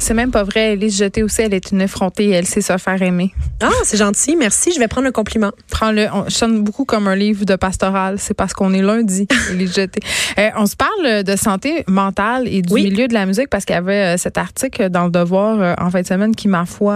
C'est 0.00 0.14
même 0.14 0.30
pas 0.30 0.42
vrai. 0.42 0.72
Elise 0.72 0.96
Jeté 0.96 1.22
aussi, 1.22 1.42
elle 1.42 1.52
est 1.52 1.70
une 1.70 1.82
effrontée. 1.82 2.30
Elle 2.30 2.46
sait 2.46 2.62
se 2.62 2.78
faire 2.78 3.02
aimer. 3.02 3.34
Ah, 3.62 3.68
c'est 3.84 3.98
gentil. 3.98 4.34
Merci. 4.34 4.72
Je 4.72 4.78
vais 4.78 4.88
prendre 4.88 5.04
le 5.04 5.12
compliment. 5.12 5.52
Prends-le. 5.70 6.06
On 6.14 6.30
sonne 6.30 6.64
beaucoup 6.64 6.86
comme 6.86 7.06
un 7.08 7.14
livre 7.14 7.44
de 7.44 7.56
pastoral. 7.56 8.18
C'est 8.18 8.32
parce 8.32 8.54
qu'on 8.54 8.72
est 8.72 8.80
lundi, 8.80 9.28
Elise 9.50 9.74
Jeté. 9.74 10.00
Euh, 10.38 10.48
on 10.56 10.64
se 10.64 10.76
parle 10.76 11.24
de 11.24 11.36
santé 11.36 11.84
mentale 11.88 12.48
et 12.48 12.62
du 12.62 12.72
milieu 12.72 13.06
de 13.06 13.12
la 13.12 13.26
musique 13.26 13.50
parce 13.50 13.66
qu'il 13.66 13.74
y 13.74 13.78
avait 13.78 14.14
euh, 14.14 14.16
cet 14.16 14.38
article 14.38 14.88
dans 14.88 15.04
le 15.04 15.10
Devoir 15.10 15.60
euh, 15.60 15.74
en 15.78 15.90
fin 15.90 16.00
de 16.00 16.06
semaine 16.06 16.34
qui, 16.34 16.48
ma 16.48 16.64
foi, 16.64 16.94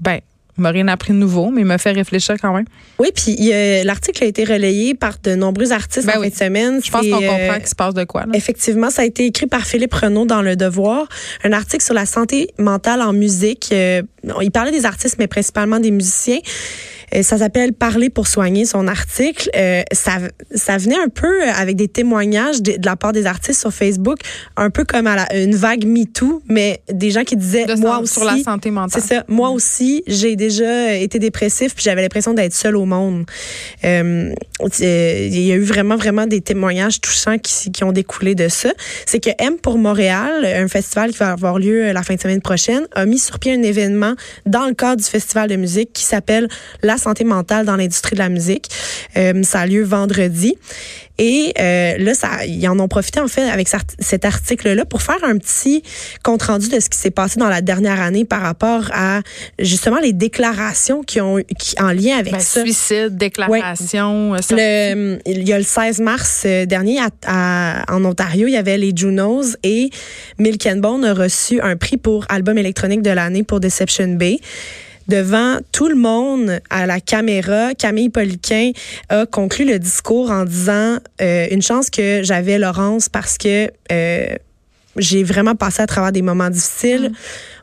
ben, 0.00 0.20
m'a 0.58 0.70
rien 0.70 0.88
appris 0.88 1.12
de 1.12 1.18
nouveau, 1.18 1.50
mais 1.50 1.64
m'a 1.64 1.78
fait 1.78 1.92
réfléchir 1.92 2.36
quand 2.40 2.52
même. 2.54 2.64
Oui, 2.98 3.08
puis 3.14 3.36
l'article 3.84 4.24
a 4.24 4.26
été 4.26 4.44
relayé 4.44 4.94
par 4.94 5.16
de 5.22 5.34
nombreux 5.34 5.72
artistes 5.72 6.06
ben 6.06 6.18
en 6.18 6.22
fin 6.22 6.28
de 6.28 6.34
semaine. 6.34 6.80
Je 6.84 6.90
pense 6.90 7.02
qu'on 7.02 7.20
comprend 7.20 7.58
qu'il 7.58 7.66
se 7.68 7.74
passe 7.74 7.94
de 7.94 8.04
quoi. 8.04 8.24
Effectivement, 8.34 8.90
ça 8.90 9.02
a 9.02 9.04
été 9.04 9.26
écrit 9.26 9.46
par 9.46 9.66
Philippe 9.66 9.94
Renaud 9.94 10.26
dans 10.26 10.42
Le 10.42 10.56
Devoir, 10.56 11.08
un 11.44 11.52
article 11.52 11.84
sur 11.84 11.94
la 11.94 12.06
santé 12.06 12.48
mentale 12.58 13.02
en 13.02 13.12
musique. 13.12 13.70
Euh, 13.72 14.02
il 14.42 14.50
parlait 14.50 14.72
des 14.72 14.86
artistes, 14.86 15.16
mais 15.18 15.26
principalement 15.26 15.80
des 15.80 15.90
musiciens. 15.90 16.38
Euh, 17.14 17.22
ça 17.22 17.38
s'appelle 17.38 17.72
Parler 17.72 18.10
pour 18.10 18.26
soigner 18.26 18.64
son 18.64 18.88
article. 18.88 19.50
Euh, 19.56 19.82
ça, 19.92 20.18
ça 20.54 20.76
venait 20.76 20.98
un 20.98 21.08
peu 21.08 21.42
avec 21.44 21.76
des 21.76 21.88
témoignages 21.88 22.62
de, 22.62 22.74
la 22.84 22.96
part 22.96 23.12
des 23.12 23.26
artistes 23.26 23.60
sur 23.60 23.72
Facebook, 23.72 24.18
un 24.56 24.70
peu 24.70 24.84
comme 24.84 25.06
à 25.06 25.32
une 25.34 25.54
vague 25.54 25.86
MeToo, 25.86 26.42
mais 26.48 26.80
des 26.90 27.10
gens 27.10 27.24
qui 27.24 27.36
disaient 27.36 27.66
moi 27.76 28.00
aussi 28.00 28.14
sur 28.14 28.24
la 28.24 28.38
santé 28.38 28.70
mentale. 28.70 29.02
C'est 29.02 29.14
ça. 29.14 29.24
Moi 29.28 29.50
aussi, 29.50 30.02
j'ai 30.06 30.36
déjà 30.36 30.94
été 30.94 31.18
dépressif 31.18 31.74
puis 31.74 31.84
j'avais 31.84 32.02
l'impression 32.02 32.34
d'être 32.34 32.54
seul 32.54 32.76
au 32.76 32.84
monde. 32.84 33.24
Euh, 33.84 34.32
il 34.80 35.40
y 35.40 35.52
a 35.52 35.54
eu 35.54 35.62
vraiment 35.62 35.96
vraiment 35.96 36.26
des 36.26 36.40
témoignages 36.40 37.00
touchants 37.00 37.38
qui, 37.38 37.70
qui 37.70 37.84
ont 37.84 37.92
découlé 37.92 38.34
de 38.34 38.48
ça. 38.48 38.70
C'est 39.06 39.20
que 39.20 39.30
M 39.38 39.56
pour 39.58 39.78
Montréal, 39.78 40.44
un 40.44 40.68
festival 40.68 41.12
qui 41.12 41.18
va 41.18 41.32
avoir 41.32 41.58
lieu 41.58 41.92
la 41.92 42.02
fin 42.02 42.14
de 42.14 42.20
semaine 42.20 42.40
prochaine, 42.40 42.86
a 42.94 43.06
mis 43.06 43.18
sur 43.18 43.38
pied 43.38 43.52
un 43.52 43.62
événement 43.62 44.14
dans 44.44 44.66
le 44.66 44.74
cadre 44.74 45.02
du 45.02 45.08
festival 45.08 45.48
de 45.48 45.56
musique 45.56 45.92
qui 45.92 46.04
s'appelle 46.04 46.48
la 46.82 46.95
santé 46.98 47.24
mentale 47.24 47.66
dans 47.66 47.76
l'industrie 47.76 48.14
de 48.14 48.20
la 48.20 48.28
musique. 48.28 48.68
Euh, 49.16 49.42
ça 49.42 49.60
a 49.60 49.66
lieu 49.66 49.84
vendredi. 49.84 50.56
Et 51.18 51.54
euh, 51.58 51.96
là, 51.96 52.12
ça, 52.12 52.44
ils 52.46 52.68
en 52.68 52.78
ont 52.78 52.88
profité 52.88 53.20
en 53.20 53.28
fait 53.28 53.48
avec 53.48 53.68
cet 53.98 54.24
article-là 54.26 54.84
pour 54.84 55.00
faire 55.00 55.22
un 55.22 55.38
petit 55.38 55.82
compte 56.22 56.42
rendu 56.42 56.68
de 56.68 56.78
ce 56.78 56.90
qui 56.90 56.98
s'est 56.98 57.10
passé 57.10 57.40
dans 57.40 57.48
la 57.48 57.62
dernière 57.62 58.02
année 58.02 58.26
par 58.26 58.42
rapport 58.42 58.90
à 58.92 59.22
justement 59.58 59.98
les 59.98 60.12
déclarations 60.12 61.02
qui 61.02 61.22
ont 61.22 61.38
qui, 61.58 61.74
en 61.80 61.92
lien 61.92 62.18
avec 62.18 62.32
ben, 62.34 62.40
ça. 62.40 62.60
Suicide, 62.60 63.16
déclaration. 63.16 64.34
Euh, 64.34 65.18
il 65.24 65.48
y 65.48 65.54
a 65.54 65.58
le 65.58 65.64
16 65.64 66.00
mars 66.00 66.44
dernier 66.44 66.98
à, 67.26 67.84
en 67.88 68.04
Ontario, 68.04 68.46
il 68.46 68.52
y 68.52 68.58
avait 68.58 68.76
les 68.76 68.92
Junos 68.94 69.56
et 69.62 69.88
Milk 70.38 70.68
Bone 70.76 71.04
a 71.04 71.14
reçu 71.14 71.60
un 71.62 71.76
prix 71.76 71.96
pour 71.96 72.26
album 72.28 72.58
électronique 72.58 73.00
de 73.00 73.10
l'année 73.10 73.42
pour 73.42 73.60
Deception 73.60 74.08
Bay 74.08 74.38
devant 75.08 75.58
tout 75.72 75.88
le 75.88 75.94
monde 75.94 76.60
à 76.70 76.86
la 76.86 77.00
caméra, 77.00 77.74
Camille 77.74 78.10
Poliquin 78.10 78.72
a 79.08 79.26
conclu 79.26 79.64
le 79.64 79.78
discours 79.78 80.30
en 80.30 80.44
disant 80.44 80.98
euh, 81.20 81.46
une 81.50 81.62
chance 81.62 81.90
que 81.90 82.22
j'avais 82.22 82.58
Laurence 82.58 83.08
parce 83.08 83.38
que 83.38 83.70
euh, 83.92 84.26
j'ai 84.96 85.22
vraiment 85.22 85.54
passé 85.54 85.82
à 85.82 85.86
travers 85.86 86.12
des 86.12 86.22
moments 86.22 86.50
difficiles. 86.50 87.10
Mm. 87.10 87.14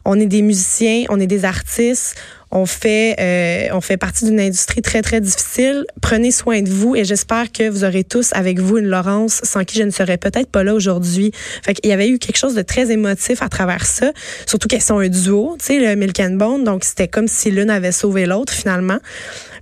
On 0.06 0.20
est 0.20 0.26
des 0.26 0.42
musiciens, 0.42 1.06
on 1.10 1.20
est 1.20 1.28
des 1.28 1.46
artistes, 1.46 2.16
on 2.54 2.68
fait, 2.68 3.16
euh, 3.20 3.76
on 3.76 3.82
fait 3.82 3.98
partie 3.98 4.26
d'une 4.26 4.40
industrie 4.40 4.82
très, 4.82 5.02
très 5.02 5.20
difficile. 5.20 5.86
Prenez 6.02 6.32
soin 6.32 6.62
de 6.62 6.70
vous 6.70 6.96
et 6.96 7.04
j'espère 7.04 7.52
que 7.52 7.68
vous 7.68 7.84
aurez 7.84 8.04
tous 8.04 8.30
avec 8.34 8.60
vous 8.60 8.78
une 8.78 8.86
Laurence 8.86 9.42
sans 9.44 9.64
qui 9.64 9.78
je 9.78 9.84
ne 9.84 9.90
serais 9.90 10.18
peut-être 10.18 10.50
pas 10.50 10.64
là 10.64 10.76
aujourd'hui. 10.76 11.32
Fait 11.66 11.74
qu'il 11.74 11.90
y 11.90 11.94
avait 11.94 12.08
eu 12.08 12.20
quelque 12.20 12.38
chose 12.38 12.54
de 12.54 12.62
très 12.62 12.92
émotif 12.92 13.42
à 13.42 13.50
travers 13.50 13.86
ça. 13.86 14.12
Surtout 14.46 14.68
qu'elles 14.68 14.82
sont 14.82 15.00
un 15.00 15.10
duo, 15.10 15.56
tu 15.60 15.66
sais, 15.66 15.80
le 15.80 15.96
Milk 15.96 16.20
and 16.20 16.36
Bone. 16.36 16.64
Donc, 16.64 16.84
c'était 16.84 17.08
comme 17.08 17.28
si 17.28 17.50
l'une 17.50 17.72
avait 17.72 17.92
sauvé 17.92 18.28
l'autre 18.28 18.54
finalement. 18.54 19.00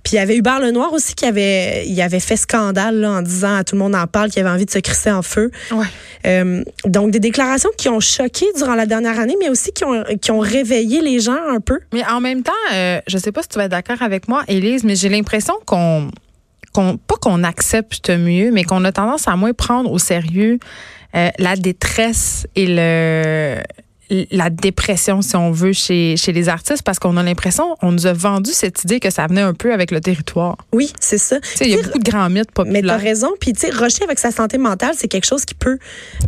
Puis 0.02 0.14
il 0.14 0.16
y 0.16 0.18
avait 0.18 0.36
Hubert 0.36 0.60
Lenoir 0.60 0.92
aussi 0.92 1.14
qui 1.14 1.24
avait, 1.24 1.86
il 1.86 2.00
avait 2.00 2.20
fait 2.20 2.36
scandale 2.36 2.96
là, 2.96 3.10
en 3.10 3.22
disant 3.22 3.56
à 3.56 3.64
tout 3.64 3.76
le 3.76 3.80
monde 3.80 3.94
en 3.94 4.06
parle 4.06 4.30
qu'il 4.30 4.40
avait 4.40 4.54
envie 4.54 4.66
de 4.66 4.70
se 4.70 4.78
crisser 4.78 5.10
en 5.10 5.22
feu. 5.22 5.50
Ouais. 5.70 5.86
Euh, 6.26 6.62
donc 6.84 7.10
des 7.10 7.20
déclarations 7.20 7.70
qui 7.76 7.88
ont 7.88 8.00
choqué 8.00 8.46
durant 8.56 8.74
la 8.74 8.86
dernière 8.86 9.18
année, 9.18 9.36
mais 9.40 9.48
aussi 9.48 9.72
qui 9.72 9.84
ont, 9.84 10.04
qui 10.20 10.30
ont 10.30 10.40
réveillé 10.40 11.00
les 11.00 11.20
gens 11.20 11.38
un 11.48 11.60
peu. 11.60 11.80
Mais 11.92 12.04
en 12.06 12.20
même 12.20 12.42
temps, 12.42 12.52
euh, 12.72 13.00
je 13.06 13.18
sais 13.18 13.32
pas 13.32 13.42
si 13.42 13.48
tu 13.48 13.58
vas 13.58 13.64
être 13.64 13.70
d'accord 13.70 14.02
avec 14.02 14.28
moi, 14.28 14.42
Élise, 14.48 14.84
mais 14.84 14.96
j'ai 14.96 15.08
l'impression 15.08 15.54
qu'on, 15.66 16.10
qu'on 16.72 16.96
pas 16.96 17.16
qu'on 17.16 17.44
accepte 17.44 18.10
mieux, 18.10 18.50
mais 18.50 18.64
qu'on 18.64 18.84
a 18.84 18.92
tendance 18.92 19.28
à 19.28 19.36
moins 19.36 19.52
prendre 19.52 19.90
au 19.90 19.98
sérieux 19.98 20.58
euh, 21.14 21.28
la 21.38 21.56
détresse 21.56 22.46
et 22.56 22.66
le 22.66 23.58
la 24.30 24.50
dépression, 24.50 25.22
si 25.22 25.36
on 25.36 25.50
veut, 25.50 25.72
chez, 25.72 26.16
chez 26.16 26.32
les 26.32 26.48
artistes, 26.48 26.82
parce 26.82 26.98
qu'on 26.98 27.16
a 27.16 27.22
l'impression, 27.22 27.76
on 27.82 27.92
nous 27.92 28.06
a 28.06 28.12
vendu 28.12 28.50
cette 28.52 28.84
idée 28.84 29.00
que 29.00 29.10
ça 29.10 29.26
venait 29.26 29.40
un 29.40 29.54
peu 29.54 29.72
avec 29.72 29.90
le 29.90 30.00
territoire. 30.00 30.56
Oui, 30.72 30.92
c'est 31.00 31.18
ça. 31.18 31.38
Il 31.60 31.68
y 31.68 31.74
a 31.74 31.82
beaucoup 31.82 31.98
de 31.98 32.10
grands 32.10 32.28
mythes 32.28 32.50
populaires. 32.50 32.82
Mais 32.82 32.88
tu 32.88 32.90
as 32.90 32.96
raison. 32.96 33.30
Puis, 33.40 33.52
tu 33.52 33.60
sais, 33.60 33.70
rocher 33.70 34.04
avec 34.04 34.18
sa 34.18 34.30
santé 34.30 34.58
mentale, 34.58 34.94
c'est 34.96 35.08
quelque 35.08 35.24
chose 35.24 35.44
qui 35.44 35.54
peut 35.54 35.78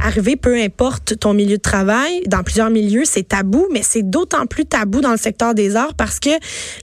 arriver, 0.00 0.37
peu 0.37 0.56
importe 0.56 1.19
ton 1.19 1.34
milieu 1.34 1.56
de 1.56 1.62
travail. 1.62 2.23
Dans 2.27 2.43
plusieurs 2.43 2.71
milieux, 2.71 3.05
c'est 3.05 3.28
tabou, 3.28 3.67
mais 3.73 3.83
c'est 3.83 4.09
d'autant 4.09 4.47
plus 4.47 4.65
tabou 4.65 5.00
dans 5.00 5.12
le 5.12 5.19
secteur 5.19 5.55
des 5.55 5.77
arts 5.77 5.94
parce 5.94 6.19
que 6.19 6.31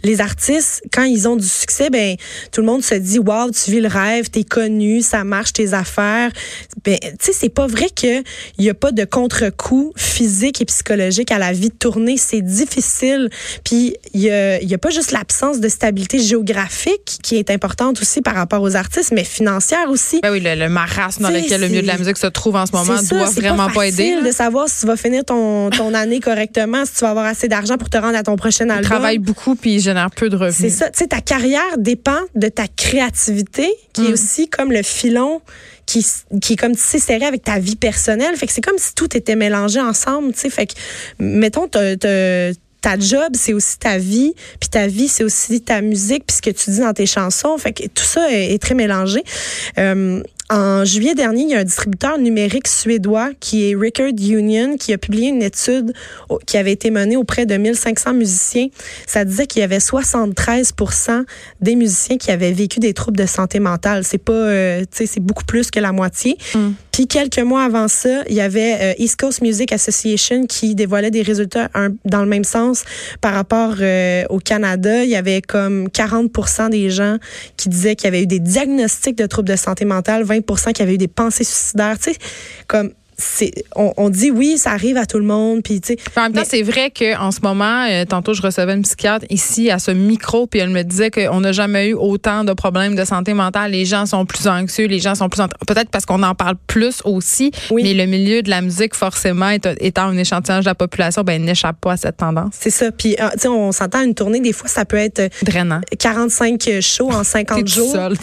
les 0.03 0.21
artistes, 0.21 0.83
quand 0.93 1.03
ils 1.03 1.27
ont 1.27 1.35
du 1.35 1.47
succès, 1.47 1.89
ben 1.89 2.15
tout 2.51 2.61
le 2.61 2.67
monde 2.67 2.83
se 2.83 2.95
dit, 2.95 3.19
wow, 3.19 3.49
tu 3.51 3.71
vis 3.71 3.81
le 3.81 3.87
rêve, 3.87 4.29
t'es 4.29 4.43
connu, 4.43 5.01
ça 5.01 5.23
marche 5.23 5.53
tes 5.53 5.73
affaires. 5.73 6.31
Ben, 6.83 6.97
tu 7.01 7.09
sais, 7.19 7.33
c'est 7.33 7.49
pas 7.49 7.67
vrai 7.67 7.89
qu'il 7.89 8.23
n'y 8.59 8.69
a 8.69 8.73
pas 8.73 8.91
de 8.91 9.03
contre-coup 9.03 9.93
physique 9.95 10.61
et 10.61 10.65
psychologique 10.65 10.90
à 10.91 11.39
la 11.39 11.51
vie 11.51 11.71
tournée. 11.71 12.17
C'est 12.17 12.41
difficile. 12.41 13.29
Puis 13.63 13.95
il 14.13 14.21
y 14.21 14.31
a, 14.31 14.61
y 14.61 14.73
a, 14.73 14.77
pas 14.77 14.89
juste 14.89 15.11
l'absence 15.11 15.59
de 15.59 15.69
stabilité 15.69 16.19
géographique 16.19 17.19
qui 17.23 17.37
est 17.37 17.49
importante 17.49 18.01
aussi 18.01 18.21
par 18.21 18.35
rapport 18.35 18.61
aux 18.61 18.75
artistes, 18.75 19.11
mais 19.13 19.23
financière 19.23 19.89
aussi. 19.89 20.19
Ben 20.21 20.31
oui, 20.31 20.41
le, 20.43 20.69
marasme 20.69 21.23
dans 21.23 21.29
lequel 21.29 21.61
le 21.61 21.67
milieu 21.67 21.81
de 21.81 21.87
la 21.87 21.97
musique 21.97 22.17
se 22.17 22.27
trouve 22.27 22.55
en 22.55 22.65
ce 22.65 22.71
moment 22.71 22.99
doit 23.09 23.29
vraiment 23.29 23.69
pas, 23.69 23.87
aider. 23.87 24.15
C'est 24.19 24.27
de 24.27 24.33
savoir 24.33 24.69
si 24.69 24.81
tu 24.81 24.87
vas 24.87 24.97
finir 24.97 25.25
ton, 25.25 25.69
ton 25.69 25.93
année 25.93 26.19
correctement, 26.19 26.85
si 26.85 26.93
tu 26.95 26.99
vas 27.01 27.11
avoir 27.11 27.25
assez 27.25 27.47
d'argent 27.47 27.77
pour 27.77 27.89
te 27.89 27.97
rendre 27.97 28.17
à 28.17 28.23
ton 28.23 28.35
prochain 28.35 28.69
album. 28.69 28.83
Il 28.83 28.89
travaille 28.89 29.17
beaucoup 29.19 29.55
puis 29.55 29.75
il 29.75 29.79
génère 29.79 30.11
peu 30.11 30.29
de 30.29 30.35
revenus. 30.35 30.55
C'est 30.55 30.69
ça. 30.69 30.89
Tu 30.89 30.99
sais, 30.99 31.07
ta 31.07 31.21
carrière 31.21 31.77
dépend 31.77 32.19
de 32.35 32.47
ta 32.47 32.67
créativité, 32.67 33.69
qui 33.93 34.05
est 34.05 34.09
mm. 34.09 34.13
aussi 34.13 34.49
comme 34.49 34.71
le 34.71 34.83
filon 34.83 35.41
qui, 35.85 36.05
qui 36.41 36.53
est 36.53 36.57
comme 36.57 36.75
sais 36.75 36.99
serré 36.99 37.25
avec 37.25 37.43
ta 37.43 37.59
vie 37.59 37.75
personnelle. 37.75 38.35
Fait 38.35 38.47
que 38.47 38.53
c'est 38.53 38.61
comme 38.61 38.77
si 38.77 38.93
tout 38.95 39.15
était 39.15 39.35
mélangé 39.35 39.79
ensemble, 39.79 40.33
tu 40.33 40.39
sais. 40.39 40.49
Fait 40.49 40.67
que, 40.67 40.73
mettons, 41.19 41.67
ta 41.67 42.97
job, 42.97 43.33
c'est 43.33 43.53
aussi 43.53 43.77
ta 43.77 43.97
vie, 43.97 44.33
puis 44.59 44.69
ta 44.69 44.87
vie, 44.87 45.07
c'est 45.07 45.23
aussi 45.23 45.61
ta 45.61 45.81
musique, 45.81 46.25
puis 46.25 46.35
ce 46.37 46.41
que 46.41 46.49
tu 46.49 46.71
dis 46.71 46.79
dans 46.79 46.93
tes 46.93 47.05
chansons. 47.05 47.57
Fait 47.57 47.73
que 47.73 47.83
tout 47.87 48.03
ça 48.03 48.31
est, 48.31 48.61
très 48.61 48.75
mélangé. 48.75 49.23
Euh, 49.77 50.21
en 50.51 50.83
juillet 50.83 51.15
dernier, 51.15 51.43
il 51.43 51.49
y 51.49 51.55
a 51.55 51.59
un 51.59 51.63
distributeur 51.63 52.17
numérique 52.17 52.67
suédois 52.67 53.29
qui 53.39 53.71
est 53.71 53.73
Record 53.73 54.19
Union 54.19 54.75
qui 54.75 54.91
a 54.91 54.97
publié 54.97 55.29
une 55.29 55.41
étude 55.41 55.93
qui 56.45 56.57
avait 56.57 56.73
été 56.73 56.91
menée 56.91 57.15
auprès 57.15 57.45
de 57.45 57.55
1500 57.55 58.13
musiciens. 58.13 58.67
Ça 59.07 59.23
disait 59.23 59.47
qu'il 59.47 59.61
y 59.61 59.63
avait 59.63 59.79
73 59.79 60.73
des 61.61 61.75
musiciens 61.75 62.17
qui 62.17 62.31
avaient 62.31 62.51
vécu 62.51 62.81
des 62.81 62.93
troubles 62.93 63.17
de 63.17 63.25
santé 63.25 63.61
mentale. 63.61 64.03
C'est 64.03 64.17
pas, 64.17 64.33
euh, 64.33 64.81
tu 64.81 64.87
sais, 64.91 65.05
c'est 65.05 65.21
beaucoup 65.21 65.45
plus 65.45 65.71
que 65.71 65.79
la 65.79 65.93
moitié. 65.93 66.37
Mm. 66.53 66.71
Puis 66.91 67.07
quelques 67.07 67.39
mois 67.39 67.63
avant 67.63 67.87
ça, 67.87 68.23
il 68.27 68.35
y 68.35 68.41
avait 68.41 68.77
euh, 68.81 68.93
East 68.97 69.17
Coast 69.17 69.41
Music 69.41 69.71
Association 69.71 70.47
qui 70.47 70.75
dévoilait 70.75 71.11
des 71.11 71.21
résultats 71.21 71.69
dans 72.03 72.21
le 72.21 72.27
même 72.27 72.43
sens 72.43 72.83
par 73.21 73.33
rapport 73.33 73.75
euh, 73.79 74.25
au 74.29 74.39
Canada. 74.39 75.05
Il 75.05 75.09
y 75.09 75.15
avait 75.15 75.41
comme 75.41 75.89
40 75.89 76.69
des 76.69 76.89
gens 76.89 77.17
qui 77.55 77.69
disaient 77.69 77.95
qu'il 77.95 78.05
y 78.05 78.09
avait 78.09 78.23
eu 78.23 78.27
des 78.27 78.39
diagnostics 78.39 79.17
de 79.17 79.25
troubles 79.27 79.47
de 79.47 79.55
santé 79.55 79.85
mentale, 79.85 80.23
20 80.23 80.40
qui 80.73 80.81
avaient 80.81 80.95
eu 80.95 80.97
des 80.97 81.07
pensées 81.07 81.43
suicidaires. 81.43 81.97
Tu 81.97 82.11
sais, 82.11 82.17
comme 82.67 82.93
on, 83.75 84.09
dit 84.09 84.31
oui, 84.31 84.57
ça 84.57 84.71
arrive 84.71 84.97
à 84.97 85.05
tout 85.05 85.17
le 85.17 85.25
monde. 85.25 85.61
Puis, 85.63 85.81
en 86.15 86.21
même 86.23 86.33
temps, 86.33 86.43
c'est 86.47 86.61
vrai 86.61 86.91
qu'en 86.91 87.31
ce 87.31 87.41
moment, 87.41 87.85
euh, 87.89 88.05
tantôt, 88.05 88.33
je 88.33 88.41
recevais 88.41 88.73
une 88.73 88.81
psychiatre 88.81 89.25
ici 89.29 89.69
à 89.69 89.79
ce 89.79 89.91
micro, 89.91 90.47
puis 90.47 90.59
elle 90.59 90.69
me 90.69 90.83
disait 90.83 91.11
qu'on 91.11 91.41
n'a 91.41 91.51
jamais 91.51 91.89
eu 91.89 91.93
autant 91.93 92.43
de 92.43 92.53
problèmes 92.53 92.95
de 92.95 93.05
santé 93.05 93.33
mentale. 93.33 93.71
Les 93.71 93.85
gens 93.85 94.05
sont 94.05 94.25
plus 94.25 94.47
anxieux, 94.47 94.85
les 94.85 94.99
gens 94.99 95.15
sont 95.15 95.29
plus. 95.29 95.41
Peut-être 95.67 95.89
parce 95.89 96.05
qu'on 96.05 96.23
en 96.23 96.35
parle 96.35 96.55
plus 96.67 97.01
aussi, 97.05 97.51
mais 97.71 97.93
le 97.93 98.05
milieu 98.05 98.41
de 98.41 98.49
la 98.49 98.61
musique, 98.61 98.95
forcément, 98.95 99.49
étant 99.49 100.07
un 100.07 100.17
échantillage 100.17 100.65
de 100.65 100.69
la 100.69 100.75
population, 100.75 101.23
ben, 101.23 101.43
n'échappe 101.43 101.79
pas 101.79 101.93
à 101.93 101.97
cette 101.97 102.17
tendance. 102.17 102.53
C'est 102.59 102.69
ça. 102.69 102.91
Puis, 102.91 103.15
euh, 103.19 103.29
tu 103.33 103.41
sais, 103.41 103.47
on 103.47 103.71
s'entend 103.71 104.01
une 104.03 104.15
tournée, 104.15 104.39
des 104.39 104.53
fois, 104.53 104.67
ça 104.67 104.85
peut 104.85 104.97
être. 104.97 105.21
Drainant. 105.43 105.81
45 105.99 106.61
shows 106.81 107.11
en 107.11 107.23
50 107.23 107.67
jours. 107.67 107.91
Seul, 107.91 108.17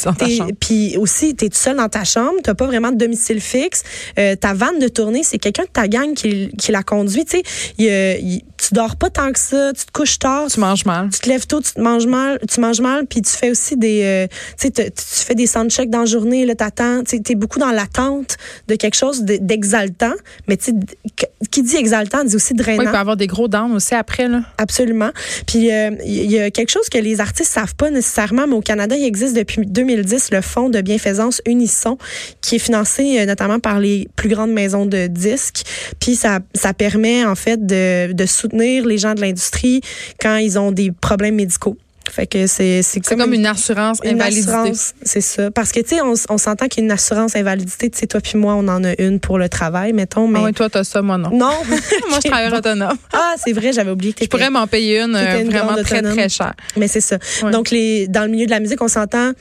Puis 0.61 0.97
aussi, 0.97 1.35
tu 1.35 1.47
es 1.47 1.49
tout 1.49 1.57
seul 1.57 1.77
dans 1.77 1.89
ta 1.89 2.05
chambre, 2.05 2.35
tu 2.45 2.55
pas 2.55 2.67
vraiment 2.67 2.91
de 2.91 2.97
domicile 2.97 3.41
fixe. 3.41 3.83
Euh, 4.19 4.35
ta 4.37 4.55
vanne 4.55 4.78
de 4.79 4.89
tournée, 4.89 5.23
c'est 5.23 5.39
quelqu'un 5.39 5.65
de 5.65 5.69
ta 5.69 5.89
gang 5.89 6.15
qui, 6.15 6.49
qui 6.59 6.73
la 6.73 6.83
conduit. 6.83 7.25
Tu 7.25 7.39
sais, 7.39 7.43
tu 7.77 8.41
tu 8.69 8.75
dors 8.75 8.97
pas 8.97 9.09
tant 9.09 9.31
que 9.33 9.39
ça, 9.39 9.73
tu 9.73 9.87
te 9.87 9.93
couches 9.93 10.19
tard, 10.19 10.49
Tu 10.53 10.59
manges 10.59 10.85
mal. 10.85 11.09
tu 11.11 11.21
te 11.21 11.29
lèves 11.29 11.47
tôt, 11.47 11.61
tu 11.61 11.73
te 11.73 11.81
manges 11.81 12.07
mal, 12.07 12.41
tu 12.51 12.61
manges 12.61 12.81
mal, 12.81 13.07
puis 13.07 13.23
tu 13.23 13.31
fais 13.31 13.51
aussi 13.51 13.77
des, 13.77 14.03
euh, 14.03 14.27
tu 14.61 14.69
sais, 14.75 14.91
tu 14.91 15.25
fais 15.25 15.37
des 15.37 15.47
soundchecks 15.47 15.89
dans 15.91 16.01
la 16.01 16.05
journée, 16.07 16.45
là, 16.45 16.57
t'attends, 16.57 17.03
tu 17.05 17.21
es 17.31 17.35
beaucoup 17.37 17.61
dans 17.61 17.71
l'attente 17.71 18.37
de 18.67 18.75
quelque 18.75 18.97
chose 18.97 19.23
de- 19.23 19.39
d'exaltant, 19.41 20.13
mais 20.49 20.57
tu 20.57 20.73
qui 21.53 21.63
dit 21.63 21.77
exaltant 21.77 22.25
dit 22.25 22.35
aussi 22.35 22.53
Oui, 22.53 22.59
drainant. 22.59 22.83
il 22.83 22.91
peut 22.91 22.97
avoir 22.97 23.17
des 23.17 23.29
gros 23.29 23.47
downs 23.49 23.73
aussi 23.73 23.95
après. 23.95 24.29
Là. 24.29 24.43
Absolument. 24.59 25.11
Puis 25.47 25.71
euh, 25.73 25.91
il 26.05 26.31
y 26.31 26.39
a 26.41 26.51
quelque 26.51 26.71
chose 26.71 26.89
que 26.89 26.99
les 26.99 27.21
artistes 27.21 27.53
savent 27.53 27.77
pas 27.77 27.91
nécessairement, 27.91 28.47
mais 28.47 28.55
au 28.57 28.61
Canada, 28.61 28.97
il 28.97 29.05
existe 29.05 29.35
depuis 29.37 29.63
2010 29.65 30.31
le 30.33 30.41
fonds 30.43 30.69
de 30.69 30.81
bienfaisance 30.81 31.41
Unisson, 31.47 31.97
qui 32.43 32.57
est 32.57 32.59
financé 32.59 33.21
euh, 33.21 33.25
notamment 33.25 33.61
par 33.61 33.79
les 33.79 34.09
plus 34.17 34.29
grandes 34.29 34.51
maisons 34.51 34.68
de 34.87 35.07
disques. 35.07 35.63
Puis 36.01 36.17
ça, 36.17 36.41
ça 36.55 36.73
permet 36.75 37.25
en 37.25 37.35
fait 37.35 37.65
de, 37.65 38.13
de 38.13 38.27
soutenir 38.27 38.85
les 38.87 38.99
gens 38.99 39.15
de 39.15 39.21
l'industrie 39.21 39.81
quand 40.21 40.37
ils 40.37 40.59
ont 40.59 40.73
des 40.73 40.91
problèmes 40.93 41.35
médicaux. 41.37 41.77
Fait 42.11 42.27
que 42.27 42.47
c'est 42.47 42.83
C'est 42.83 43.01
comme 43.01 43.35
une 43.35 43.47
assurance 43.47 43.99
une 44.03 44.15
invalidité. 44.15 44.73
c'est 45.03 45.21
ça. 45.21 45.51
Parce 45.51 45.73
que, 45.73 45.81
tu 45.81 45.97
sais, 45.97 46.01
on, 46.01 46.15
on 46.31 46.39
s'entend 46.39 46.67
qu'il 46.67 46.83
y 46.83 46.85
a 46.85 46.87
une 46.87 46.93
assurance 46.93 47.37
invalidité. 47.37 47.91
Tu 47.91 47.99
sais, 47.99 48.07
toi 48.07 48.21
puis 48.21 48.39
moi, 48.39 48.55
on 48.55 48.67
en 48.69 48.83
a 48.85 49.01
une 49.01 49.21
pour 49.21 49.39
le 49.39 49.49
travail, 49.49 49.93
mettons, 49.93 50.27
mais... 50.27 50.39
Ah 50.43 50.45
oui, 50.47 50.53
toi, 50.53 50.69
t'as 50.71 50.85
ça, 50.85 51.03
moi, 51.03 51.19
non. 51.19 51.31
Non. 51.31 51.53
moi, 52.09 52.19
je 52.25 52.29
travaille 52.31 52.53
autonome. 52.53 52.97
ah, 53.13 53.35
c'est 53.37 53.53
vrai, 53.53 53.73
j'avais 53.73 53.91
oublié 53.91 54.13
que 54.13 54.25
Je 54.25 54.29
pourrais 54.29 54.51
m'en 54.51 54.67
payer 54.67 55.01
une, 55.01 55.15
euh, 55.15 55.43
une 55.43 55.51
vraiment 55.51 55.75
très, 55.83 56.03
très 56.03 56.29
chère. 56.29 56.55
Mais 56.77 56.89
c'est 56.89 57.01
ça. 57.01 57.19
Ouais. 57.43 57.51
Donc, 57.51 57.71
les, 57.71 58.09
dans 58.09 58.23
le 58.23 58.29
milieu 58.29 58.47
de 58.47 58.51
la 58.51 58.61
musique, 58.61 58.81
on 58.81 58.89
s'entend. 58.89 59.33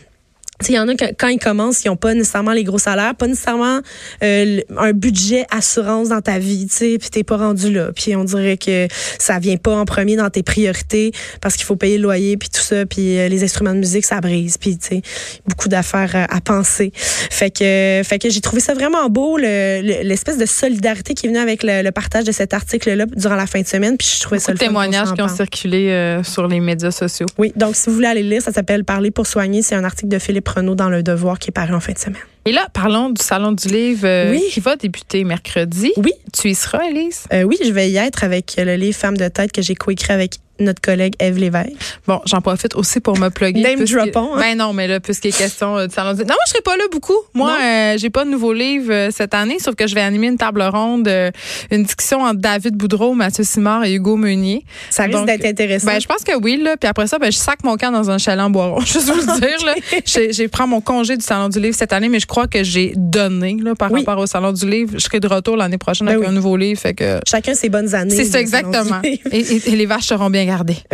Tu 0.59 0.67
sais, 0.67 0.73
Il 0.73 0.75
y 0.75 0.79
en 0.79 0.87
a 0.87 0.95
que, 0.95 1.05
quand 1.17 1.27
ils 1.27 1.39
commencent, 1.39 1.83
ils 1.83 1.87
n'ont 1.89 1.95
pas 1.95 2.13
nécessairement 2.13 2.51
les 2.53 2.63
gros 2.63 2.79
salaires, 2.79 3.13
pas 3.15 3.27
nécessairement 3.27 3.79
euh, 4.23 4.59
un 4.77 4.91
budget 4.93 5.45
assurance 5.51 6.09
dans 6.09 6.21
ta 6.21 6.39
vie, 6.39 6.65
tu 6.67 6.75
sais, 6.75 6.97
puis 6.99 7.09
t'es 7.09 7.23
pas 7.23 7.37
rendu 7.37 7.71
là. 7.71 7.91
Puis 7.95 8.15
on 8.15 8.23
dirait 8.23 8.57
que 8.57 8.87
ça 9.19 9.39
vient 9.39 9.57
pas 9.57 9.75
en 9.75 9.85
premier 9.85 10.15
dans 10.15 10.29
tes 10.29 10.43
priorités 10.43 11.11
parce 11.41 11.55
qu'il 11.55 11.65
faut 11.65 11.75
payer 11.75 11.97
le 11.97 12.03
loyer 12.03 12.37
puis 12.37 12.49
tout 12.49 12.61
ça, 12.61 12.85
puis 12.85 13.17
euh, 13.19 13.27
les 13.27 13.43
instruments 13.43 13.73
de 13.73 13.79
musique 13.79 14.05
ça 14.05 14.19
brise, 14.21 14.57
puis 14.57 14.77
tu 14.77 14.87
sais 14.87 15.01
beaucoup 15.47 15.67
d'affaires 15.69 16.15
à, 16.15 16.35
à 16.35 16.41
penser. 16.41 16.91
Fait 16.95 17.51
que 17.51 18.01
fait 18.03 18.19
que 18.19 18.29
j'ai 18.29 18.41
trouvé 18.41 18.61
ça 18.61 18.73
vraiment 18.73 19.09
beau 19.09 19.37
le- 19.37 19.81
le- 19.81 20.03
l'espèce 20.07 20.37
de 20.37 20.45
solidarité 20.45 21.13
qui 21.13 21.25
est 21.27 21.29
venue 21.29 21.39
avec 21.39 21.63
le, 21.63 21.83
le 21.83 21.91
partage 21.91 22.23
de 22.23 22.31
cet 22.31 22.53
article 22.53 22.93
là 22.93 23.05
durant 23.15 23.35
la 23.35 23.45
fin 23.47 23.61
de 23.61 23.67
semaine, 23.67 23.97
puis 23.97 24.07
je 24.15 24.21
trouvais 24.21 24.39
ça 24.39 24.51
Beaucoup 24.51 24.63
le 24.63 24.67
témoignages 24.67 25.07
qui 25.13 25.21
ont 25.21 25.25
parle. 25.27 25.35
circulé 25.37 25.89
euh, 25.91 26.23
sur 26.23 26.47
les 26.47 26.59
médias 26.59 26.91
sociaux. 26.91 27.27
Oui, 27.37 27.53
donc 27.55 27.75
si 27.75 27.89
vous 27.89 27.95
voulez 27.95 28.07
aller 28.07 28.23
lire, 28.23 28.41
ça 28.41 28.51
s'appelle 28.51 28.83
Parler 28.83 29.11
pour 29.11 29.27
soigner. 29.27 29.61
C'est 29.61 29.75
un 29.75 29.83
article 29.83 30.07
de 30.09 30.19
Philippe 30.19 30.46
Dans 30.55 30.89
Le 30.89 31.03
Devoir 31.03 31.39
qui 31.39 31.49
est 31.49 31.51
paru 31.51 31.73
en 31.73 31.79
fin 31.79 31.93
de 31.93 31.97
semaine. 31.99 32.21
Et 32.45 32.51
là, 32.53 32.67
parlons 32.73 33.09
du 33.09 33.21
Salon 33.21 33.51
du 33.51 33.67
Livre 33.67 34.07
euh, 34.07 34.31
Oui. 34.31 34.41
qui 34.49 34.59
va 34.61 34.75
débuter 34.77 35.23
mercredi. 35.25 35.91
Oui, 35.97 36.13
Tu 36.33 36.49
y 36.49 36.55
seras, 36.55 36.79
Elise? 36.89 37.25
euh, 37.33 37.43
oui, 37.43 37.57
je 37.63 37.71
vais 37.71 37.89
y 37.91 37.97
être 37.97 38.23
avec 38.23 38.55
le 38.57 38.75
livre 38.75 38.97
Femme 38.97 39.17
de 39.17 39.27
tête 39.27 39.51
que 39.51 39.61
j'ai 39.61 39.75
coécrit 39.75 40.13
avec 40.13 40.35
notre 40.59 40.81
collègue 40.81 41.13
Eve 41.19 41.37
Lévesque. 41.37 41.71
Bon, 42.07 42.21
j'en 42.25 42.41
profite 42.41 42.75
aussi 42.75 42.99
pour 42.99 43.17
me 43.17 43.29
plugger. 43.29 43.61
Name 43.61 43.83
dropons, 43.85 44.35
hein? 44.35 44.39
Ben 44.39 44.57
non, 44.57 44.73
mais 44.73 44.87
là, 44.87 44.99
puisqu'il 44.99 45.29
est 45.29 45.37
question 45.37 45.77
euh, 45.77 45.87
du 45.87 45.93
Salon 45.93 46.11
du 46.13 46.19
Livre. 46.19 46.29
Non, 46.29 46.35
moi, 46.35 46.43
je 46.47 46.51
serai 46.51 46.61
pas 46.61 46.75
là 46.77 46.83
beaucoup. 46.91 47.17
Moi, 47.33 47.51
euh, 47.61 47.95
j'ai 47.97 48.09
pas 48.09 48.25
de 48.25 48.29
nouveau 48.29 48.53
livre 48.53 48.91
euh, 48.91 49.09
cette 49.11 49.33
année, 49.33 49.57
sauf 49.59 49.75
que 49.75 49.87
je 49.87 49.95
vais 49.95 50.01
animer 50.01 50.27
une 50.27 50.37
table 50.37 50.61
ronde, 50.63 51.07
euh, 51.07 51.31
une 51.71 51.83
discussion 51.83 52.21
entre 52.23 52.39
David 52.39 52.75
Boudreau, 52.75 53.13
Mathieu 53.13 53.43
Simard 53.43 53.83
et 53.85 53.93
Hugo 53.93 54.15
Meunier. 54.15 54.63
Ça 54.89 55.03
risque 55.03 55.25
d'être 55.25 55.45
intéressant. 55.45 55.87
Ben, 55.87 55.99
je 56.01 56.07
pense 56.07 56.23
que 56.23 56.35
oui, 56.41 56.59
là. 56.61 56.77
Puis 56.77 56.87
après 56.87 57.07
ça, 57.07 57.19
ben, 57.19 57.31
je 57.31 57.37
sac 57.37 57.63
mon 57.63 57.77
camp 57.77 57.91
dans 57.91 58.09
un 58.09 58.17
chalet 58.17 58.43
en 58.43 58.49
boiron. 58.49 58.79
Juste 58.85 59.09
vous 59.09 59.19
le 59.19 59.39
dire, 59.39 59.65
là. 59.65 59.73
J'ai, 60.05 60.47
pris 60.47 60.67
mon 60.67 60.81
congé 60.81 61.17
du 61.17 61.23
Salon 61.23 61.49
du 61.49 61.59
Livre 61.59 61.75
cette 61.75 61.93
année, 61.93 62.09
mais 62.09 62.19
je 62.19 62.25
crois 62.27 62.47
que 62.47 62.63
j'ai 62.63 62.93
donné, 62.95 63.57
là, 63.61 63.75
par 63.75 63.91
Oui. 63.91 64.03
rapport 64.05 64.21
au 64.21 64.27
Salon 64.27 64.51
du 64.53 64.69
Livre. 64.69 64.93
Je 64.93 64.99
serai 64.99 65.19
de 65.19 65.27
retour 65.27 65.57
l'année 65.57 65.77
prochaine 65.77 66.07
Ben 66.07 66.13
avec 66.15 66.23
oui. 66.27 66.31
un 66.31 66.35
nouveau 66.35 66.57
livre. 66.57 66.79
Fait 66.79 66.93
que. 66.93 67.19
Chacun 67.27 67.53
ses 67.53 67.69
bonnes 67.69 67.93
années. 67.93 68.15
C'est 68.15 68.25
ça, 68.25 68.37
de 68.37 68.41
exactement. 68.41 69.01
Et- 69.03 69.19
et 69.31 69.75
les 69.75 69.85
vaches 69.85 70.05
seront 70.05 70.29
bien 70.29 70.45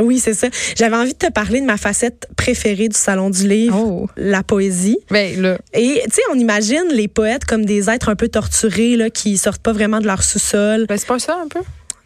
Oui, 0.02 0.20
c'est 0.20 0.34
ça. 0.34 0.48
J'avais 0.76 0.96
envie 0.96 1.14
de 1.14 1.18
te 1.18 1.32
parler 1.32 1.62
de 1.62 1.66
ma 1.66 1.78
facette 1.78 2.28
préférée 2.38 2.88
du 2.90 2.98
Salon 2.98 3.30
du 3.30 3.48
Livre, 3.48 3.78
Oh. 3.78 4.08
la 4.18 4.44
poésie. 4.44 4.98
Ben, 5.12 5.42
là. 5.42 5.58
Et 5.74 6.02
tu 6.06 6.12
sais, 6.16 6.22
on 6.32 6.36
imagine 6.40 6.84
les 6.92 7.08
poètes 7.08 7.46
comme 7.46 7.66
des 7.66 7.90
êtres 7.90 8.10
un 8.10 8.16
peu 8.16 8.28
torturés, 8.28 8.96
là, 8.96 9.10
qui 9.10 9.38
sortent 9.38 9.62
pas 9.62 9.74
vraiment 9.74 10.00
de 10.00 10.08
leur 10.08 10.24
sous-sol. 10.24 10.86
Ben, 10.88 10.98
c'est 10.98 11.08
pas 11.08 11.20
ça, 11.20 11.38
un 11.44 11.48
peu? 11.48 11.60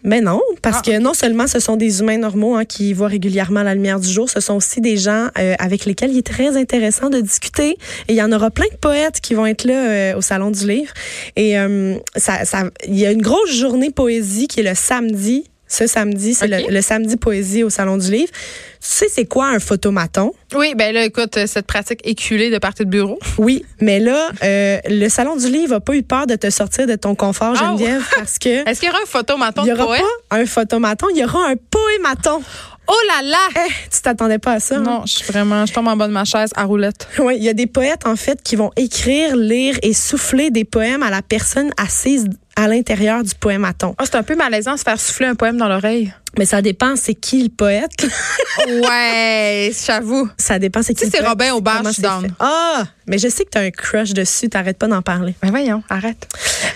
Mais 0.04 0.22
non, 0.22 0.42
parce 0.62 0.78
Ah. 0.78 0.82
que 0.92 1.00
non 1.00 1.14
seulement 1.16 1.48
ce 1.48 1.60
sont 1.60 1.76
des 1.76 2.00
humains 2.02 2.20
normaux 2.20 2.56
hein, 2.56 2.66
qui 2.66 2.94
voient 2.94 3.08
régulièrement 3.08 3.64
la 3.64 3.74
lumière 3.74 4.00
du 4.00 4.08
jour, 4.08 4.30
ce 4.30 4.40
sont 4.40 4.54
aussi 4.54 4.80
des 4.80 4.96
gens 4.96 5.28
euh, 5.40 5.56
avec 5.60 5.86
lesquels 5.86 6.12
il 6.12 6.20
est 6.20 6.26
très 6.28 6.56
intéressant 6.56 7.10
de 7.10 7.20
discuter. 7.20 7.72
Et 8.08 8.14
il 8.14 8.16
y 8.16 8.22
en 8.22 8.32
aura 8.32 8.52
plein 8.52 8.68
de 8.72 8.78
poètes 8.78 9.20
qui 9.22 9.34
vont 9.34 9.48
être 9.48 9.64
là 9.66 9.74
euh, 10.14 10.16
au 10.18 10.22
Salon 10.22 10.52
du 10.52 10.66
Livre. 10.68 10.94
Et 11.36 11.58
euh, 11.60 11.96
ça, 12.16 12.46
ça, 12.46 12.66
il 12.88 12.98
y 12.98 13.06
a 13.08 13.12
une 13.12 13.24
grosse 13.24 13.52
journée 13.52 13.90
poésie 13.90 14.48
qui 14.48 14.60
est 14.60 14.64
le 14.70 14.76
samedi. 14.76 15.46
Ce 15.68 15.86
samedi, 15.88 16.34
c'est 16.34 16.48
le, 16.48 16.72
le 16.72 16.82
samedi 16.82 17.18
poésie 17.18 17.64
au 17.64 17.70
Salon 17.70 17.98
du 17.98 18.10
Livre. 18.10 18.32
Tu 18.32 18.38
sais, 18.80 19.08
c'est 19.14 19.26
quoi 19.26 19.48
un 19.48 19.60
photomaton? 19.60 20.32
Oui, 20.56 20.74
ben 20.76 20.94
là, 20.94 21.04
écoute, 21.04 21.36
euh, 21.38 21.46
cette 21.48 21.68
pratique 21.68 22.00
éculée 22.06 22.50
de 22.50 22.58
partie 22.58 22.86
de 22.86 22.90
bureau. 22.90 23.20
Oui, 23.38 23.66
mais 23.82 24.00
là, 24.00 24.30
euh, 24.44 24.78
le 24.88 25.10
Salon 25.10 25.36
du 25.36 25.50
Livre 25.50 25.74
n'a 25.74 25.80
pas 25.82 25.94
eu 25.96 26.04
peur 26.04 26.26
de 26.26 26.36
te 26.36 26.50
sortir 26.50 26.88
de 26.88 26.96
ton 26.96 27.16
confort, 27.16 27.54
Ah, 27.60 27.76
Geneviève, 27.76 28.04
parce 28.16 28.40
que 28.40 28.50
Est-ce 28.70 28.80
qu'il 28.80 28.88
y 28.88 28.92
aura 28.92 29.02
un 29.02 29.06
photomaton 29.08 29.62
il 29.64 29.66
n'y 29.66 29.72
aura 29.74 29.98
pas 29.98 30.38
un 30.38 30.46
photomaton, 30.46 31.08
il 31.14 31.18
y 31.20 31.24
aura 31.26 31.48
un 31.50 31.56
poématon. 31.70 32.42
Oh 32.90 32.94
là 33.10 33.22
là! 33.22 33.62
Eh, 33.68 33.72
tu 33.94 34.02
t'attendais 34.02 34.40
pas 34.40 34.54
à 34.54 34.60
ça? 34.62 34.78
hein? 34.78 34.80
Non, 34.82 35.02
je 35.06 35.18
suis 35.18 35.26
vraiment, 35.26 35.66
je 35.66 35.74
tombe 35.74 35.90
en 35.90 35.98
bas 35.98 36.08
de 36.08 36.14
ma 36.14 36.24
chaise 36.24 36.52
à 36.56 36.64
roulette. 36.64 37.10
Oui, 37.20 37.36
il 37.38 37.44
y 37.44 37.50
a 37.50 37.54
des 37.54 37.68
poètes, 37.68 38.06
en 38.08 38.16
fait, 38.16 38.42
qui 38.42 38.56
vont 38.56 38.72
écrire, 38.78 39.36
lire 39.36 39.78
et 39.82 39.94
souffler 39.94 40.52
des 40.52 40.64
poèmes 40.64 41.04
à 41.04 41.10
la 41.10 41.22
personne 41.22 41.72
assise 41.76 42.28
à 42.58 42.68
l'intérieur 42.68 43.24
du 43.24 43.34
poématon. 43.36 43.96
Ah, 43.98 44.04
c'est 44.06 44.16
un 44.16 44.24
peu 44.24 44.36
malaisant 44.36 44.74
de 44.74 44.80
se 44.80 44.84
faire 44.84 45.00
souffler 45.00 45.28
un 45.28 45.36
poème 45.36 45.58
dans 45.58 45.70
l'oreille. 45.70 46.12
Mais 46.38 46.46
ça 46.46 46.62
dépend, 46.62 46.96
c'est 46.96 47.14
qui 47.16 47.42
le 47.44 47.50
poète? 47.50 47.92
ouais, 48.68 49.72
j'avoue. 49.86 50.30
ça 50.38 50.60
dépend, 50.60 50.82
c'est 50.84 50.94
qui 50.94 51.06
Si 51.06 51.12
le 51.12 51.18
c'est 51.20 51.28
Robin 51.28 51.54
Aubert, 51.54 51.82
je 51.86 51.92
suis. 51.92 52.04
Ah, 52.40 52.84
mais 53.08 53.18
je 53.18 53.28
sais 53.28 53.44
que 53.46 53.50
tu 53.52 53.58
as 53.58 53.62
un 53.62 53.72
crush 53.72 54.14
dessus, 54.14 54.50
t'arrêtes 54.50 54.78
pas 54.78 54.88
d'en 54.88 55.02
parler. 55.02 55.36
Ben 55.42 55.50
voyons, 55.50 55.84
arrête. 55.90 56.28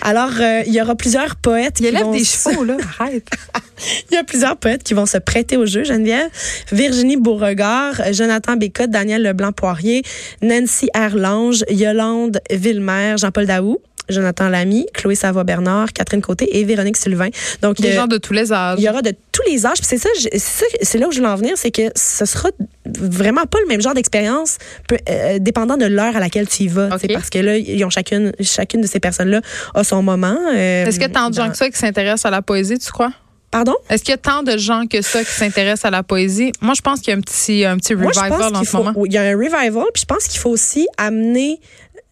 Alors, 0.02 0.30
euh, 0.40 0.62
il 0.66 0.72
y 0.72 0.80
aura 0.80 0.94
plusieurs 0.96 1.36
poètes 1.36 1.78
Il 1.78 1.82
qui 1.82 1.88
élève 1.88 2.04
vont 2.04 2.12
des 2.12 2.24
se- 2.24 2.48
chevaux, 2.50 2.64
là. 2.64 2.76
Arrête. 2.98 3.28
Il 4.10 4.14
y 4.14 4.16
a 4.16 4.24
plusieurs 4.24 4.56
poètes 4.56 4.82
qui 4.82 4.94
vont 4.94 5.06
se 5.06 5.18
prêter 5.18 5.56
au 5.56 5.66
jeu, 5.66 5.84
Geneviève. 5.84 6.28
Virginie 6.72 7.16
Beauregard, 7.16 8.00
Jonathan 8.12 8.56
Bécotte, 8.56 8.90
Daniel 8.90 9.22
Leblanc-Poirier, 9.22 10.02
Nancy 10.40 10.88
Erlange, 10.94 11.64
Yolande 11.68 12.40
Villemer, 12.50 13.16
Jean-Paul 13.18 13.46
Daou, 13.46 13.78
Jonathan 14.12 14.48
Lamy, 14.48 14.86
Chloé 14.94 15.14
Savoie-Bernard, 15.14 15.92
Catherine 15.92 16.20
Côté 16.22 16.58
et 16.58 16.64
Véronique 16.64 16.96
Sylvain. 16.96 17.28
Donc, 17.62 17.80
Des 17.80 17.88
euh, 17.90 17.94
gens 17.94 18.06
de 18.06 18.18
tous 18.18 18.32
les 18.32 18.52
âges. 18.52 18.76
il 18.78 18.84
y 18.84 18.88
aura 18.88 19.02
de 19.02 19.12
tous 19.32 19.42
les 19.50 19.66
âges. 19.66 19.78
C'est 19.82 19.98
ça, 19.98 20.08
c'est 20.82 20.98
là 20.98 21.08
où 21.08 21.12
je 21.12 21.18
voulais 21.18 21.30
en 21.30 21.36
venir, 21.36 21.54
c'est 21.56 21.70
que 21.70 21.82
ce 21.96 22.24
sera 22.24 22.50
vraiment 22.86 23.44
pas 23.46 23.58
le 23.60 23.66
même 23.66 23.80
genre 23.80 23.94
d'expérience, 23.94 24.58
peu- 24.88 24.98
euh, 25.08 25.38
dépendant 25.38 25.76
de 25.76 25.86
l'heure 25.86 26.16
à 26.16 26.20
laquelle 26.20 26.48
tu 26.48 26.64
y 26.64 26.68
vas. 26.68 26.88
Parce 26.88 27.30
que 27.30 27.38
là, 27.38 27.56
ils 27.56 27.84
ont 27.84 27.90
chacune, 27.90 28.32
chacune 28.40 28.80
de 28.80 28.86
ces 28.86 29.00
personnes-là 29.00 29.40
a 29.74 29.84
son 29.84 30.02
moment. 30.02 30.36
euh, 30.54 30.84
Est-ce 30.86 30.98
qu'il 30.98 31.02
y 31.08 31.10
a 31.10 31.14
tant 31.14 31.30
de 31.30 31.34
gens 31.34 31.50
que 31.50 31.56
ça 31.56 31.68
qui 31.70 31.78
s'intéressent 31.78 32.26
à 32.26 32.30
la 32.30 32.42
poésie, 32.42 32.78
tu 32.78 32.90
crois? 32.90 33.12
Pardon? 33.50 33.74
Est-ce 33.90 34.02
qu'il 34.02 34.12
y 34.12 34.14
a 34.14 34.18
tant 34.18 34.42
de 34.42 34.56
gens 34.56 34.84
que 34.90 35.02
ça 35.02 35.22
qui 35.22 35.30
s'intéressent 35.30 35.84
à 35.84 35.90
la 35.90 36.02
poésie? 36.02 36.52
Moi, 36.62 36.72
je 36.74 36.80
pense 36.80 37.00
qu'il 37.00 37.10
y 37.10 37.14
a 37.14 37.18
un 37.18 37.20
petit, 37.20 37.64
un 37.66 37.76
petit 37.76 37.94
Moi, 37.94 38.10
je 38.14 38.18
revival 38.18 38.40
pense 38.50 38.58
en 38.60 38.64
ce 38.64 38.70
faut, 38.70 38.78
moment. 38.82 39.04
il 39.04 39.12
y 39.12 39.18
a 39.18 39.22
un 39.22 39.36
revival, 39.36 39.84
puis 39.92 40.00
je 40.00 40.06
pense 40.06 40.24
qu'il 40.26 40.40
faut 40.40 40.48
aussi 40.48 40.86
amener 40.96 41.60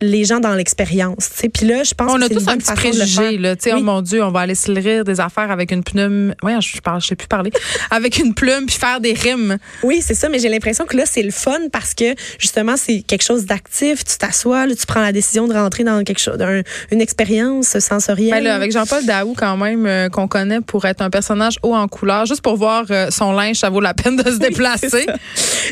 les 0.03 0.25
gens 0.25 0.41
dans 0.41 0.55
l'expérience. 0.55 1.29
Puis 1.53 1.67
là, 1.67 1.83
je 1.85 1.93
pense 1.95 2.11
On 2.11 2.21
a 2.23 2.29
tous 2.29 2.49
un 2.49 2.57
petit 2.57 2.73
préjugé, 2.73 3.37
là. 3.37 3.55
Tu 3.57 3.65
sais, 3.65 3.73
Oui. 3.75 3.81
oh 3.83 3.85
mon 3.85 4.01
Dieu, 4.01 4.23
on 4.25 4.31
va 4.31 4.41
aller 4.41 4.55
se 4.55 4.71
rire 4.73 5.05
des 5.05 5.21
affaires 5.21 5.51
avec 5.51 5.73
une 5.73 5.85
plume. 5.85 6.35
Ouais, 6.43 6.55
je 6.61 6.81
parle, 6.81 7.01
je 7.03 7.09
sais 7.09 7.17
plus 7.17 7.29
parler. 7.29 7.51
avec 7.91 8.19
une 8.19 8.33
plume 8.35 8.67
puis 8.67 8.77
faire 8.77 9.01
des 9.01 9.13
rimes. 9.13 9.59
Oui, 9.83 10.03
c'est 10.03 10.15
ça, 10.15 10.29
mais 10.29 10.39
j'ai 10.39 10.49
l'impression 10.49 10.87
que 10.87 10.97
là, 10.97 11.05
c'est 11.07 11.23
le 11.23 11.31
fun 11.31 11.59
parce 11.71 11.93
que 11.95 12.15
justement, 12.39 12.77
c'est 12.77 13.03
quelque 13.03 13.23
chose 13.23 13.45
d'actif. 13.45 14.05
Tu 14.05 14.17
t'assois, 14.17 14.67
tu 14.69 14.87
prends 14.87 15.03
la 15.03 15.13
décision 15.13 15.47
de 15.49 15.53
rentrer 15.55 15.85
dans 15.85 16.03
quelque 16.03 16.21
chose, 16.21 16.39
une 16.91 17.01
expérience 17.01 17.79
sensorielle. 17.79 18.31
Ben 18.31 18.45
là, 18.45 18.55
avec 18.55 18.73
Jean-Paul 18.73 19.05
Daou, 19.05 19.35
quand 19.37 19.57
même, 19.59 19.85
euh, 19.87 20.09
qu'on 20.09 20.29
connaît 20.29 20.61
pour 20.63 20.87
être 20.87 21.03
un 21.03 21.11
personnage 21.11 21.57
haut 21.63 21.75
en 21.75 21.89
couleur, 21.89 22.25
juste 22.27 22.41
pour 22.43 22.57
voir 22.57 22.85
euh, 22.91 23.11
son 23.11 23.33
linge, 23.33 23.57
ça 23.57 23.69
vaut 23.69 23.81
la 23.81 23.93
peine 23.95 24.17
de 24.17 24.31
se 24.31 24.39
déplacer. 24.39 25.07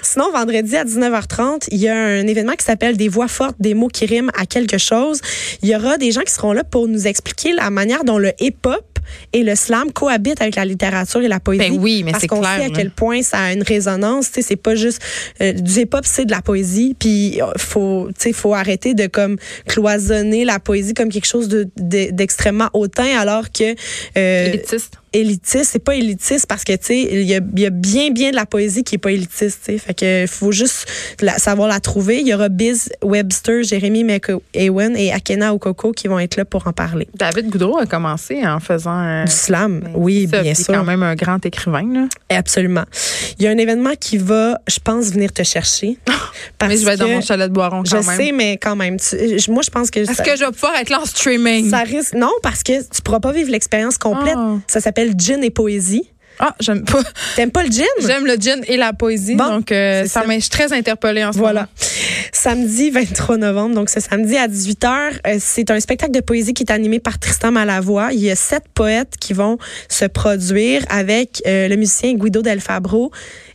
Sinon, 0.02 0.30
vendredi 0.32 0.76
à 0.76 0.84
19h30, 0.84 1.68
il 1.70 1.78
y 1.78 1.88
a 1.88 1.96
un 1.96 2.26
événement 2.26 2.54
qui 2.54 2.64
s'appelle 2.64 2.96
Des 2.96 3.08
voix 3.08 3.28
fortes, 3.28 3.56
des 3.58 3.74
mots 3.74 3.88
qui 3.88 4.04
riment 4.06 4.17
à 4.36 4.46
quelque 4.46 4.78
chose. 4.78 5.20
Il 5.62 5.68
y 5.68 5.74
aura 5.76 5.96
des 5.98 6.12
gens 6.12 6.22
qui 6.22 6.32
seront 6.32 6.52
là 6.52 6.64
pour 6.64 6.88
nous 6.88 7.06
expliquer 7.06 7.52
la 7.52 7.70
manière 7.70 8.04
dont 8.04 8.18
le 8.18 8.32
hip-hop 8.40 8.84
et 9.32 9.42
le 9.42 9.54
slam 9.54 9.90
cohabitent 9.92 10.42
avec 10.42 10.56
la 10.56 10.64
littérature 10.66 11.22
et 11.22 11.28
la 11.28 11.40
poésie. 11.40 11.70
Ben 11.70 11.78
oui, 11.80 12.02
mais 12.04 12.12
Parce 12.12 12.26
qu'on 12.26 12.42
sait 12.42 12.48
à 12.64 12.68
quel 12.76 12.90
point 12.90 13.22
ça 13.22 13.38
a 13.38 13.52
une 13.52 13.62
résonance. 13.62 14.26
Tu 14.30 14.34
sais, 14.42 14.48
c'est 14.48 14.56
pas 14.56 14.74
juste 14.74 15.00
euh, 15.40 15.52
du 15.52 15.80
hip-hop, 15.80 16.02
c'est 16.04 16.26
de 16.26 16.30
la 16.30 16.42
poésie. 16.42 16.94
Puis 16.98 17.40
euh, 17.40 17.46
faut, 17.56 18.08
faut 18.34 18.54
arrêter 18.54 18.92
de 18.94 19.06
comme 19.06 19.36
cloisonner 19.66 20.44
la 20.44 20.58
poésie 20.58 20.92
comme 20.94 21.08
quelque 21.10 21.26
chose 21.26 21.48
de- 21.48 21.68
de- 21.78 22.10
d'extrêmement 22.10 22.68
hautain, 22.74 23.18
alors 23.18 23.50
que 23.52 23.74
euh, 24.18 24.46
Élitiste. 24.52 24.94
Élitiste, 25.12 25.70
c'est 25.72 25.78
pas 25.78 25.94
élitiste 25.94 26.46
parce 26.46 26.64
que 26.64 26.72
tu 26.72 26.78
sais, 26.86 27.00
il 27.02 27.22
y 27.22 27.34
a, 27.34 27.40
il 27.54 27.60
y 27.60 27.66
a 27.66 27.70
bien 27.70 28.10
bien 28.10 28.30
de 28.30 28.36
la 28.36 28.46
poésie 28.46 28.84
qui 28.84 28.96
est 28.96 28.98
pas 28.98 29.12
élitiste, 29.12 29.60
tu 29.64 29.72
sais. 29.72 29.78
Fait 29.78 29.94
que 29.94 30.24
faut 30.28 30.52
juste 30.52 30.86
la- 31.20 31.38
savoir 31.38 31.68
la 31.68 31.80
trouver. 31.80 32.20
Il 32.20 32.26
y 32.28 32.34
aura 32.34 32.48
Biz 32.48 32.90
Webster, 33.02 33.62
Jérémy 33.62 34.04
McEwen 34.04 34.96
et 34.96 35.12
Akena 35.12 35.54
Okoko 35.54 35.92
qui 35.92 36.08
vont 36.08 36.18
être 36.18 36.36
là 36.36 36.44
pour 36.44 36.66
en 36.66 36.72
parler. 36.72 37.08
David 37.14 37.48
Goudreau 37.50 37.78
a 37.78 37.86
commencé 37.86 38.46
en 38.46 38.60
faisant. 38.60 38.98
euh, 38.98 39.24
Du 39.24 39.32
slam, 39.32 39.80
ben, 39.80 39.90
oui, 39.94 40.28
ça, 40.30 40.42
bien 40.42 40.54
sûr. 40.54 40.66
quand 40.74 40.84
même 40.84 41.02
un 41.02 41.14
grand 41.14 41.44
écrivain. 41.44 41.82
Là. 41.92 42.08
Absolument. 42.36 42.84
Il 43.38 43.44
y 43.44 43.48
a 43.48 43.50
un 43.50 43.58
événement 43.58 43.94
qui 43.98 44.18
va, 44.18 44.58
je 44.68 44.78
pense, 44.82 45.06
venir 45.12 45.32
te 45.32 45.42
chercher. 45.42 45.98
Parce 46.58 46.72
Mais 46.72 46.78
je 46.78 46.84
vais 46.84 46.92
être 46.94 47.00
dans 47.00 47.08
mon 47.08 47.20
chalet 47.20 47.48
de 47.48 47.52
Boiron 47.54 47.82
quand 47.88 48.02
Je 48.02 48.06
même. 48.08 48.16
sais, 48.16 48.32
mais 48.32 48.56
quand 48.58 48.76
même. 48.76 48.98
tu- 48.98 49.38
je- 49.38 49.50
moi, 49.50 49.62
je 49.64 49.70
pense 49.70 49.90
que 49.90 50.00
Est-ce 50.00 50.22
que 50.22 50.36
je 50.36 50.44
vais 50.44 50.50
pouvoir 50.52 50.74
être 50.76 50.90
là 50.90 51.00
en 51.00 51.06
streaming? 51.06 51.70
ça 51.70 51.78
risque. 51.78 52.14
Non, 52.14 52.30
parce 52.42 52.62
que 52.62 52.72
tu 52.82 53.02
pourras 53.02 53.20
pas 53.20 53.32
vivre 53.32 53.50
l'expérience 53.50 53.96
complète. 53.98 54.34
Oh. 54.36 54.58
Ça 54.66 54.80
s'appelle 54.80 54.97
Gin 55.16 55.42
et 55.44 55.50
Poésie. 55.50 56.10
Ah, 56.40 56.54
j'aime 56.60 56.84
pas. 56.84 57.02
T'aimes 57.36 57.50
pas 57.50 57.64
le 57.64 57.70
gin? 57.70 57.84
J'aime 58.06 58.24
le 58.24 58.36
gin 58.36 58.60
et 58.68 58.76
la 58.76 58.92
poésie. 58.92 59.34
Bon, 59.34 59.48
donc, 59.48 59.72
euh, 59.72 60.06
ça 60.06 60.24
m'a 60.24 60.38
très 60.38 60.72
interpellée 60.72 61.24
en 61.24 61.32
ce 61.32 61.38
Voilà. 61.38 61.62
moment. 61.62 61.72
Samedi 62.32 62.90
23 62.90 63.38
novembre, 63.38 63.74
donc 63.74 63.90
ce 63.90 63.98
samedi 63.98 64.36
à 64.36 64.46
18h, 64.46 65.14
euh, 65.26 65.36
c'est 65.40 65.70
un 65.72 65.80
spectacle 65.80 66.12
de 66.12 66.20
poésie 66.20 66.54
qui 66.54 66.62
est 66.62 66.70
animé 66.70 67.00
par 67.00 67.18
Tristan 67.18 67.50
Malavoie. 67.50 68.10
Il 68.12 68.20
y 68.20 68.30
a 68.30 68.36
sept 68.36 68.64
poètes 68.72 69.14
qui 69.18 69.32
vont 69.32 69.58
se 69.88 70.04
produire 70.04 70.84
avec 70.90 71.42
euh, 71.46 71.66
le 71.66 71.74
musicien 71.76 72.14
Guido 72.14 72.40
Del 72.42 72.60
Fabro. 72.60 73.10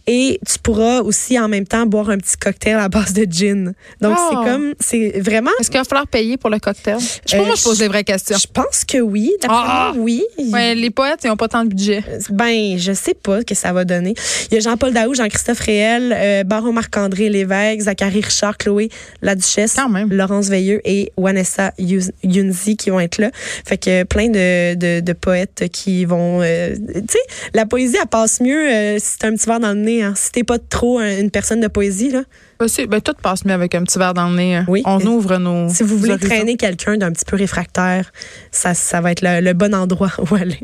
Et 0.05 0.39
tu 0.45 0.60
pourras 0.60 1.00
aussi 1.01 1.39
en 1.39 1.48
même 1.48 1.65
temps 1.65 1.86
boire 1.86 2.10
un 2.10 2.17
petit 2.17 2.36
cocktail 2.38 2.75
à 2.75 2.89
base 2.89 3.13
de 3.13 3.25
gin. 3.29 3.74
Donc 4.01 4.17
Oh. 4.19 4.27
c'est 4.29 4.50
comme, 4.51 4.74
c'est 4.79 5.19
vraiment. 5.22 5.51
Est-ce 5.60 5.69
qu'il 5.72 5.79
va 5.79 5.86
falloir 5.86 6.07
payer 6.07 6.36
pour 6.38 6.50
le 6.50 6.60
cocktail? 6.60 6.98
Je 7.00 7.31
sais 7.31 7.38
pas, 7.38 7.43
Euh, 7.43 7.45
moi, 7.45 7.55
je 7.55 7.63
pose 7.63 7.77
des 7.79 7.88
vraies 7.88 8.03
questions. 8.03 8.38
Je 8.38 8.48
pense 8.51 8.83
que 8.86 8.98
oui. 8.98 9.31
D'après 9.41 9.57
Ah! 9.60 9.93
oui. 9.95 10.24
Ouais, 10.51 10.75
les 10.75 10.89
poètes, 10.89 11.19
ils 11.24 11.27
n'ont 11.27 11.38
pas 11.38 11.48
tant 11.48 11.63
de 11.63 11.69
budget. 11.69 12.03
Ben, 12.29 12.77
je 12.77 12.91
sais 12.91 13.13
pas 13.13 13.39
ce 13.39 13.45
que 13.45 13.55
ça 13.55 13.72
va 13.72 13.86
donner. 13.86 14.13
Il 14.51 14.55
y 14.55 14.57
a 14.57 14.60
Jean-Paul 14.60 14.91
Daou, 14.93 15.13
Jean-Christophe 15.13 15.60
Réel, 15.62 16.13
euh, 16.15 16.43
Baron 16.43 16.74
Marc-André 16.74 17.29
Lévesque, 17.29 17.81
Zachary 17.83 18.19
Richard, 18.22 18.57
Chloé 18.57 18.89
La 19.22 19.36
Duchesse. 19.36 19.77
Laurence 20.10 20.48
Veilleux 20.48 20.81
et 20.83 21.12
Vanessa 21.17 21.74
Yunzi 22.24 22.75
qui 22.77 22.89
vont 22.89 23.00
être 23.00 23.19
là. 23.19 23.31
Fait 23.65 23.77
que 23.77 24.03
plein 24.03 24.27
de, 24.29 24.75
de, 24.75 25.00
de 25.00 25.13
poètes 25.13 25.65
qui 25.72 26.05
vont... 26.05 26.41
euh, 26.41 26.75
tu 26.75 27.01
sais, 27.10 27.19
la 27.53 27.65
poésie, 27.65 27.95
elle 28.01 28.07
passe 28.07 28.39
mieux 28.41 28.69
euh, 28.69 28.98
si 29.00 29.17
t'as 29.17 29.27
un 29.29 29.36
petit 29.36 29.45
verre 29.48 29.60
dans 29.60 29.74
le 29.74 29.79
nez. 29.79 29.92
Hein. 30.01 30.13
Si 30.15 30.31
t'es 30.31 30.43
pas 30.43 30.57
trop 30.59 31.00
un- 31.00 31.19
une 31.19 31.29
personne 31.29 31.59
de 31.62 31.67
poésie, 31.67 32.09
là. 32.12 32.23
Possible. 32.57 32.88
Ben, 32.88 33.01
tout 33.01 33.13
passe 33.21 33.45
mieux 33.45 33.53
avec 33.53 33.75
un 33.75 33.83
petit 33.83 34.00
verre 34.00 34.13
dans 34.13 34.29
le 34.29 34.35
nez. 34.35 34.55
hein. 34.55 34.65
Oui. 34.67 34.81
On 34.85 35.00
ouvre 35.05 35.38
nos. 35.38 35.69
Si 35.69 35.83
vous 35.83 35.97
voulez 35.97 36.13
horizons. 36.13 36.27
traîner 36.29 36.55
quelqu'un 36.57 36.97
d'un 36.97 37.12
petit 37.12 37.25
peu 37.25 37.35
réfractaire, 37.35 38.12
ça, 38.51 38.73
ça 38.73 39.01
va 39.01 39.12
être 39.12 39.21
le, 39.21 39.41
le 39.41 39.53
bon 39.53 39.75
endroit 39.75 40.12
où 40.19 40.35
aller. 40.35 40.59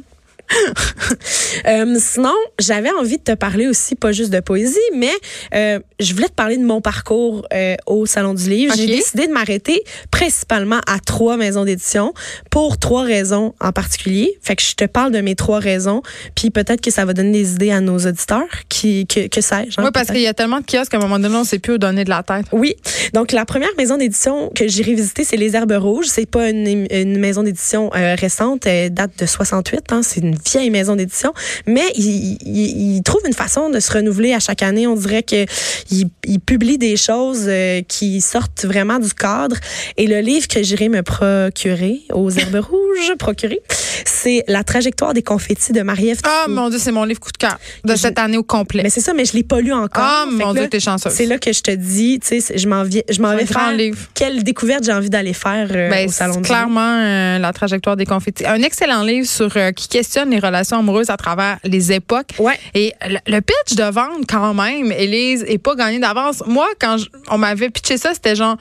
Euh, 1.68 1.96
sinon, 2.00 2.34
j'avais 2.60 2.92
envie 2.92 3.18
de 3.18 3.24
te 3.24 3.34
parler 3.34 3.68
aussi, 3.68 3.96
pas 3.96 4.12
juste 4.12 4.32
de 4.32 4.40
poésie, 4.40 4.78
mais 4.96 5.12
euh, 5.54 5.80
je 6.00 6.14
voulais 6.14 6.28
te 6.28 6.34
parler 6.34 6.58
de 6.58 6.64
mon 6.64 6.80
parcours 6.82 7.46
euh, 7.54 7.76
au 7.86 8.06
Salon 8.06 8.34
du 8.34 8.50
Livre. 8.50 8.74
J'ai 8.78 8.88
décidé 8.88 9.28
de 9.28 9.32
m'arrêter 9.34 9.84
principalement 10.12 10.80
à 10.88 11.00
trois 11.00 11.38
maisons 11.38 11.66
d'édition 11.66 12.14
pour 12.50 12.78
trois 12.78 13.04
raisons 13.04 13.54
en 13.60 13.72
particulier. 13.72 14.38
Fait 14.42 14.56
que 14.56 14.64
je 14.64 14.74
te 14.76 14.86
parle 14.86 15.12
de 15.12 15.22
mes 15.22 15.36
trois 15.36 15.60
raisons, 15.60 16.02
puis 16.36 16.50
peut-être 16.50 16.82
que 16.82 16.92
ça 16.92 17.04
va 17.06 17.14
donner 17.14 17.32
des 17.32 17.54
idées 17.54 17.72
à 17.72 17.82
nos 17.82 17.98
auditeurs, 18.00 18.48
qui 18.70 19.06
que, 19.08 19.28
que 19.28 19.42
sais-je. 19.42 19.80
hein, 19.80 19.84
Oui, 19.86 19.92
parce 19.94 20.08
qu'il 20.08 20.22
y 20.22 20.28
a 20.28 20.34
tellement 20.34 20.60
de 20.62 20.66
kiosques 20.66 20.92
qu'à 20.92 20.98
un 20.98 21.02
moment 21.02 21.20
donné, 21.20 21.36
on 21.36 21.40
ne 21.42 21.46
sait 21.46 21.60
plus 21.60 21.74
où 21.74 21.78
donner 21.78 22.04
de 22.06 22.10
la 22.10 22.24
tête. 22.24 22.46
Oui. 22.52 22.76
Donc, 23.14 23.32
la 23.32 23.46
première 23.46 23.70
maison 23.78 23.98
d'édition 23.98 24.50
que 24.56 24.68
j'irai 24.68 24.94
visiter, 24.94 25.24
c'est 25.24 25.38
Les 25.38 25.56
Herbes 25.56 25.76
Rouges. 25.78 26.08
C'est 26.08 26.26
pas 26.30 26.50
une, 26.50 26.88
une 26.90 27.18
maison 27.20 27.44
d'édition 27.44 27.90
récente, 27.94 28.66
elle 28.66 28.94
date 28.94 29.12
de 29.20 29.26
68. 29.26 29.82
Hein, 29.92 30.02
c'est 30.04 30.22
une 30.22 30.36
vieille 30.46 30.70
maison 30.70 30.96
d'édition. 30.96 31.34
Mais 31.66 31.84
ils 31.96 32.38
il, 32.46 32.96
il 32.96 33.04
trouvent 33.04 33.22
une 33.26 33.34
façon 33.34 33.70
de 33.70 33.80
se 33.80 33.92
renouveler 33.92 34.34
à 34.34 34.40
chaque 34.40 34.64
année. 34.64 34.88
On 34.88 34.96
dirait 34.96 35.24
que 35.24 35.46
ils 35.92 36.08
ils 36.26 36.40
publient 36.40 36.78
des 36.78 36.98
choses 36.98 37.46
euh, 37.48 37.82
qui 37.88 38.22
sortent 38.22 38.66
vraiment 38.66 39.00
du 39.00 39.14
cadre. 39.14 39.56
Et 39.98 40.08
le 40.08 40.20
livre 40.20 40.48
que 40.48 40.62
j'irai 40.64 40.90
me 40.90 41.02
procurer 41.02 42.02
aux 42.14 42.30
Herbes 42.32 42.56
Rouges, 42.70 43.14
procurer, 43.18 43.62
c'est 44.06 44.44
La 44.48 44.64
trajectoire 44.64 45.14
des 45.14 45.24
confettis 45.24 45.72
de 45.74 45.82
Marie-Ève 45.82 46.20
Ah, 46.24 46.44
Thibault. 46.46 46.56
mon 46.62 46.70
Dieu, 46.70 46.80
c'est 46.80 46.92
mon 46.92 47.04
livre 47.04 47.20
coup 47.20 47.32
de 47.32 47.38
cœur 47.38 47.58
de 47.84 47.94
Je- 47.94 47.98
cette 48.00 48.20
année 48.20 48.38
au 48.38 48.44
complet. 48.44 48.84
Mais 48.84 48.90
c'est 48.90 49.02
ça, 49.02 49.14
mais 49.14 49.26
je 49.26 49.34
l'ai 49.34 49.44
pas 49.44 49.60
lu 49.62 49.74
encore. 49.74 50.04
Ah, 50.04 50.26
Fait 50.30 50.44
mon 50.44 50.54
Dieu, 50.54 50.68
t'es 50.70 50.80
chanceuse. 50.80 51.12
c'est 51.14 51.26
là 51.26 51.38
que 51.38 51.52
je 51.54 51.62
te 51.62 51.72
dis, 51.72 52.20
tu 52.20 52.40
sais, 52.42 52.58
je 52.58 52.68
m'en 52.68 52.84
vais, 52.84 53.04
je 53.10 53.22
m'en 53.22 53.36
vais 53.36 53.46
faire 53.46 53.72
livre. 53.74 53.98
quelle 54.14 54.44
découverte 54.44 54.84
j'ai 54.84 54.94
envie 54.94 55.10
d'aller 55.10 55.34
faire 55.34 55.68
euh, 55.72 55.90
Ben, 55.90 56.08
au 56.08 56.12
salon 56.12 56.36
du 56.38 56.42
clairement 56.42 56.80
euh, 57.02 57.38
la 57.40 57.54
trajectoire 57.54 57.96
des 57.98 58.06
confettis. 58.06 58.46
Un 58.46 58.62
excellent 58.62 59.04
livre 59.04 59.28
sur 59.28 59.52
euh, 59.58 59.72
qui 59.72 59.88
questionne 59.88 60.29
les 60.32 60.40
relations 60.40 60.78
amoureuses 60.80 61.10
à 61.10 61.18
travers 61.18 61.58
les 61.64 61.92
époques. 61.92 62.32
Ouais. 62.40 62.58
Et 62.74 62.94
le, 63.08 63.18
le 63.28 63.42
pitch 63.42 63.76
de 63.76 63.84
vente, 63.84 64.26
quand 64.28 64.54
même, 64.54 64.92
Élise, 64.92 65.44
est 65.48 65.58
pas 65.58 65.76
gagné 65.76 66.00
d'avance. 66.00 66.44
Moi, 66.48 66.68
quand 66.80 66.98
je- 66.98 67.08
on 67.30 67.38
m'avait 67.38 67.70
pitché 67.70 67.98
ça, 67.98 68.14
c'était 68.14 68.36
genre, 68.36 68.58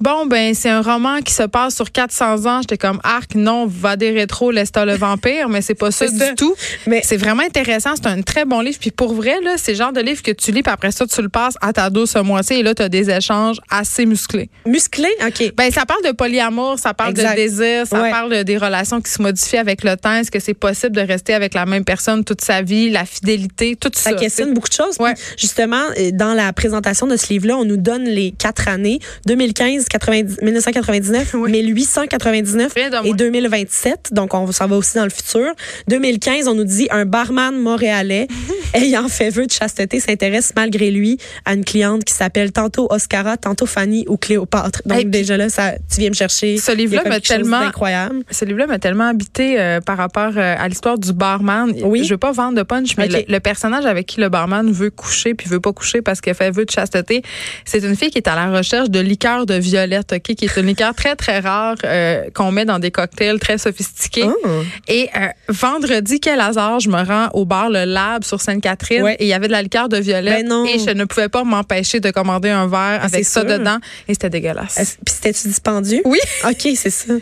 bon, 0.00 0.26
ben, 0.26 0.54
c'est 0.54 0.70
un 0.70 0.82
roman 0.82 1.20
qui 1.20 1.32
se 1.32 1.42
passe 1.44 1.74
sur 1.76 1.90
400 1.92 2.46
ans. 2.46 2.60
J'étais 2.62 2.78
comme, 2.78 3.00
arc, 3.04 3.34
non, 3.34 3.66
va 3.66 3.96
des 3.96 4.10
rétro, 4.10 4.50
Lester 4.50 4.84
le 4.84 4.94
vampire, 4.96 5.48
mais 5.48 5.62
c'est 5.62 5.74
pas 5.74 5.90
ça 5.90 6.06
du 6.08 6.16
ça. 6.18 6.34
tout. 6.34 6.54
Mais 6.86 7.02
C'est 7.04 7.16
vraiment 7.16 7.42
intéressant. 7.42 7.90
C'est 7.96 8.06
un 8.06 8.22
très 8.22 8.44
bon 8.44 8.60
livre. 8.60 8.78
Puis 8.80 8.90
pour 8.90 9.14
vrai, 9.14 9.36
là, 9.42 9.54
c'est 9.56 9.72
le 9.72 9.78
genre 9.78 9.92
de 9.92 10.00
livre 10.00 10.22
que 10.22 10.30
tu 10.32 10.52
lis, 10.52 10.62
puis 10.62 10.72
après 10.72 10.90
ça, 10.92 11.06
tu 11.06 11.22
le 11.22 11.28
passes 11.28 11.54
à 11.60 11.72
ta 11.72 11.90
douce 11.90 12.14
moitié. 12.16 12.58
Et 12.60 12.62
là, 12.62 12.74
tu 12.74 12.82
as 12.82 12.88
des 12.88 13.10
échanges 13.10 13.58
assez 13.70 14.06
musclés. 14.06 14.48
musclé, 14.66 15.08
OK. 15.26 15.52
Ben, 15.56 15.70
ça 15.70 15.84
parle 15.86 16.02
de 16.04 16.12
polyamour, 16.12 16.78
ça 16.78 16.94
parle 16.94 17.10
Exact. 17.10 17.30
de 17.30 17.36
désir, 17.36 17.86
ça 17.86 18.00
Ouais. 18.02 18.10
parle 18.10 18.44
des 18.44 18.56
relations 18.58 19.00
qui 19.00 19.10
se 19.10 19.22
modifient 19.22 19.58
avec 19.58 19.84
le 19.84 19.96
temps. 19.96 20.12
Est-ce 20.14 20.30
que 20.30 20.40
c'est 20.40 20.54
possible 20.54 20.94
de 20.96 21.00
rester 21.06 21.34
avec 21.34 21.54
la 21.54 21.64
même 21.66 21.84
personne 21.84 22.24
toute 22.24 22.42
sa 22.42 22.62
vie, 22.62 22.90
la 22.90 23.04
fidélité, 23.04 23.76
tout 23.76 23.90
ça. 23.94 24.10
Ça 24.10 24.12
questionne 24.16 24.52
beaucoup 24.54 24.68
de 24.68 24.74
choses. 24.74 24.96
Ouais. 25.00 25.14
Justement, 25.38 25.82
euh, 25.98 26.10
dans 26.12 26.34
la 26.34 26.52
présentation 26.52 27.06
de 27.06 27.16
ce 27.16 27.28
livre-là, 27.28 27.56
on 27.56 27.64
nous 27.64 27.76
donne 27.78 28.04
les 28.04 28.32
quatre 28.32 28.68
années 28.68 28.98
2015, 29.26 29.86
90, 29.88 30.42
1999, 30.42 31.34
Oui. 31.34 31.50
1899 31.52 32.72
Rien 32.74 32.90
de 32.90 32.96
et 32.96 33.00
moins. 33.08 33.16
2027. 33.16 34.08
Donc, 34.12 34.34
on 34.34 34.50
s'en 34.52 34.66
va 34.66 34.76
aussi 34.76 34.96
dans 34.96 35.04
le 35.04 35.10
futur. 35.10 35.52
2015, 35.88 36.48
on 36.48 36.54
nous 36.54 36.64
dit 36.64 36.88
un 36.90 37.04
barman 37.04 37.56
montréalais 37.56 38.28
ayant 38.74 39.08
fait 39.08 39.30
vœu 39.30 39.46
de 39.46 39.52
chasteté 39.52 40.00
s'intéresse 40.00 40.52
malgré 40.56 40.90
lui 40.90 41.18
à 41.44 41.54
une 41.54 41.64
cliente 41.64 42.04
qui 42.04 42.12
s'appelle 42.14 42.52
tantôt 42.52 42.86
Oscara, 42.90 43.36
tantôt 43.36 43.66
Fanny 43.66 44.04
ou 44.08 44.16
Cléopâtre. 44.16 44.82
Donc, 44.84 44.98
Hey, 44.98 45.04
déjà 45.04 45.36
là, 45.36 45.48
ça, 45.48 45.72
tu 45.92 46.00
viens 46.00 46.10
me 46.10 46.14
chercher. 46.14 46.58
Ce 46.58 46.72
livre-là 46.72 47.02
m'a 47.08 47.20
tellement- 47.20 47.56
incroyable. 47.58 48.22
Ce 48.30 48.44
livre-là 48.44 48.66
m'a 48.66 48.78
tellement 48.78 49.08
habité 49.08 49.60
euh, 49.60 49.80
par 49.80 49.96
rapport 49.96 50.32
euh, 50.36 50.54
à 50.58 50.68
l'histoire 50.68 50.95
du 50.98 51.12
barman. 51.12 51.72
Oui. 51.82 52.04
Je 52.04 52.10
veux 52.14 52.18
pas 52.18 52.32
vendre 52.32 52.56
de 52.56 52.62
punch, 52.62 52.96
mais 52.96 53.08
le, 53.08 53.24
le 53.28 53.40
personnage 53.40 53.86
avec 53.86 54.06
qui 54.06 54.20
le 54.20 54.28
barman 54.28 54.70
veut 54.70 54.90
coucher 54.90 55.34
puis 55.34 55.48
veut 55.48 55.60
pas 55.60 55.72
coucher 55.72 56.02
parce 56.02 56.20
qu'elle 56.20 56.34
fait 56.34 56.50
vœu 56.50 56.64
de 56.64 56.70
chasteté, 56.70 57.22
c'est 57.64 57.82
une 57.84 57.96
fille 57.96 58.10
qui 58.10 58.18
est 58.18 58.28
à 58.28 58.34
la 58.36 58.50
recherche 58.56 58.90
de 58.90 59.00
liqueur 59.00 59.46
de 59.46 59.54
violette, 59.54 60.12
ok, 60.12 60.34
qui 60.34 60.44
est 60.44 60.56
une 60.56 60.66
liqueur 60.66 60.94
très 60.94 61.16
très 61.16 61.40
rare 61.40 61.76
euh, 61.84 62.24
qu'on 62.34 62.50
met 62.52 62.64
dans 62.64 62.78
des 62.78 62.90
cocktails 62.90 63.38
très 63.38 63.58
sophistiqués. 63.58 64.24
Oh. 64.26 64.48
Et 64.88 65.08
euh, 65.16 65.26
vendredi, 65.48 66.20
quel 66.20 66.40
hasard, 66.40 66.80
je 66.80 66.88
me 66.88 67.02
rends 67.02 67.28
au 67.34 67.44
bar 67.44 67.70
Le 67.70 67.84
Lab 67.84 68.24
sur 68.24 68.40
Sainte-Catherine 68.40 69.02
Ouais. 69.02 69.16
et 69.18 69.24
il 69.24 69.28
y 69.28 69.32
avait 69.34 69.46
de 69.48 69.52
la 69.52 69.62
liqueur 69.62 69.88
de 69.88 69.96
violette 69.98 70.42
Ben 70.42 70.48
non. 70.48 70.64
et 70.64 70.78
je 70.78 70.90
ne 70.90 71.04
pouvais 71.04 71.28
pas 71.28 71.44
m'empêcher 71.44 72.00
de 72.00 72.10
commander 72.10 72.48
un 72.50 72.66
verre 72.66 73.00
Ah, 73.02 73.04
avec 73.06 73.24
ça 73.24 73.40
sûr. 73.40 73.48
dedans 73.50 73.78
et 74.08 74.14
c'était 74.14 74.30
dégueulasse. 74.30 74.96
Puis 75.04 75.14
c'était-tu 75.14 75.48
dispendieux? 75.48 76.00
Oui. 76.04 76.18
OK, 76.44 76.68
c'est 76.76 76.90
ça. 76.90 77.12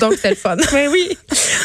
Donc 0.00 0.14
c'était 0.14 0.30
le 0.30 0.36
fun. 0.36 0.56
Mais 0.72 0.88
oui. 0.92 1.16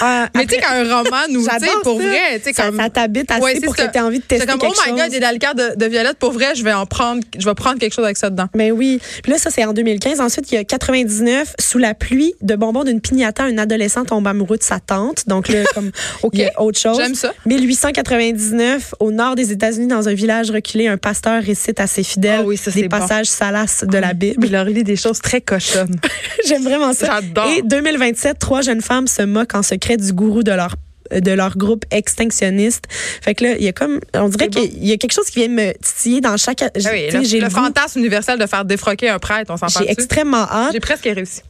Euh, 0.01 0.25
Mais 0.35 0.45
tu 0.45 0.55
sais, 0.55 0.61
quand 0.61 0.73
un 0.73 0.83
roman 0.83 1.17
nous, 1.31 1.48
J'adore 1.51 1.81
pour 1.83 2.01
ça. 2.01 2.07
vrai, 2.07 2.41
sais, 2.43 2.53
ça, 2.53 2.65
comme. 2.65 2.77
ça 2.77 2.89
t'habite 2.89 3.31
assez 3.31 3.41
Ouais, 3.41 3.59
pour 3.61 3.75
que 3.75 3.81
tu 3.83 3.97
aies 3.97 4.01
envie 4.01 4.19
de 4.19 4.23
tester 4.23 4.45
comme, 4.47 4.59
quelque 4.59 4.71
oh 4.77 4.81
my 4.85 4.89
chose. 4.91 4.99
god, 5.03 5.13
il 5.13 5.21
y 5.21 5.23
a 5.25 5.31
liqueur 5.31 5.55
de, 5.55 5.75
de 5.75 5.85
violette. 5.85 6.17
Pour 6.17 6.31
vrai, 6.31 6.55
je 6.55 6.63
vais 6.63 6.73
en 6.73 6.85
prendre, 6.85 7.21
je 7.37 7.45
vais 7.45 7.53
prendre 7.55 7.79
quelque 7.79 7.93
chose 7.93 8.05
avec 8.05 8.17
ça 8.17 8.29
dedans. 8.29 8.47
Mais 8.55 8.71
oui. 8.71 8.99
Puis 9.23 9.31
là, 9.31 9.37
ça, 9.37 9.49
c'est 9.49 9.63
en 9.65 9.73
2015. 9.73 10.19
Ensuite, 10.19 10.51
il 10.51 10.55
y 10.55 10.57
a 10.57 10.63
99, 10.63 11.53
sous 11.59 11.77
la 11.77 11.93
pluie 11.93 12.33
de 12.41 12.55
bonbons 12.55 12.83
d'une 12.83 13.01
piñata, 13.01 13.43
un 13.43 13.57
adolescent 13.57 14.05
tombe 14.05 14.27
amoureux 14.27 14.57
de 14.57 14.63
sa 14.63 14.79
tante. 14.79 15.27
Donc 15.27 15.47
là, 15.49 15.63
comme, 15.73 15.91
OK. 16.23 16.39
autre 16.57 16.79
chose. 16.79 16.97
J'aime 16.97 17.15
ça. 17.15 17.33
1899, 17.45 18.95
au 18.99 19.11
nord 19.11 19.35
des 19.35 19.51
États-Unis, 19.51 19.87
dans 19.87 20.07
un 20.07 20.13
village 20.13 20.51
reculé, 20.51 20.87
un 20.87 20.97
pasteur 20.97 21.41
récite 21.43 21.79
à 21.79 21.87
ses 21.87 22.03
fidèles 22.03 22.41
Ah 22.41 22.45
oui, 22.45 22.57
ça, 22.57 22.71
des 22.71 22.87
bon. 22.87 22.99
passages 22.99 23.27
salaces 23.27 23.83
de 23.87 23.97
la 23.97 24.13
Bible. 24.13 24.45
Il 24.45 24.51
leur 24.51 24.65
lit 24.65 24.83
des 24.83 24.95
choses 24.95 25.19
très 25.19 25.41
cochonnes. 25.41 25.95
J'aime 26.47 26.63
vraiment 26.63 26.93
ça. 26.93 27.21
J'adore. 27.21 27.47
Et 27.47 27.61
2027, 27.63 28.39
trois 28.39 28.61
jeunes 28.61 28.81
femmes 28.81 29.07
se 29.07 29.21
moquent 29.23 29.55
en 29.55 29.63
secret 29.63 29.97
du 29.97 30.13
gourou 30.13 30.43
de 30.43 30.51
leur 30.51 30.75
de 31.11 31.31
leur 31.31 31.57
groupe 31.57 31.85
extinctionniste. 31.91 32.85
Fait 33.21 33.35
que 33.35 33.43
là, 33.43 33.55
il 33.57 33.63
y 33.63 33.67
a 33.67 33.73
comme, 33.73 33.99
on 34.13 34.29
dirait 34.29 34.49
qu'il 34.49 34.85
y 34.85 34.91
a 34.91 34.97
quelque 34.97 35.13
chose 35.13 35.29
qui 35.29 35.39
vient 35.39 35.47
me 35.49 35.73
titiller 35.73 36.21
dans 36.21 36.37
chaque. 36.37 36.61
Ah 36.61 36.69
oui, 36.75 37.05
tu 37.05 37.11
sais, 37.11 37.17
le, 37.19 37.23
j'ai 37.23 37.39
le 37.39 37.45
le 37.45 37.49
fantasme 37.49 37.99
universel 37.99 38.37
de 38.39 38.45
faire 38.45 38.63
défroquer 38.63 39.09
un 39.09 39.19
prêtre, 39.19 39.51
on 39.51 39.57
s'en 39.57 39.67
J'ai 39.67 39.73
parle. 39.75 39.89
extrêmement 39.89 40.47
hâte. 40.49 40.71
J'ai 40.73 40.79
presque 40.79 41.05
réussi. 41.05 41.41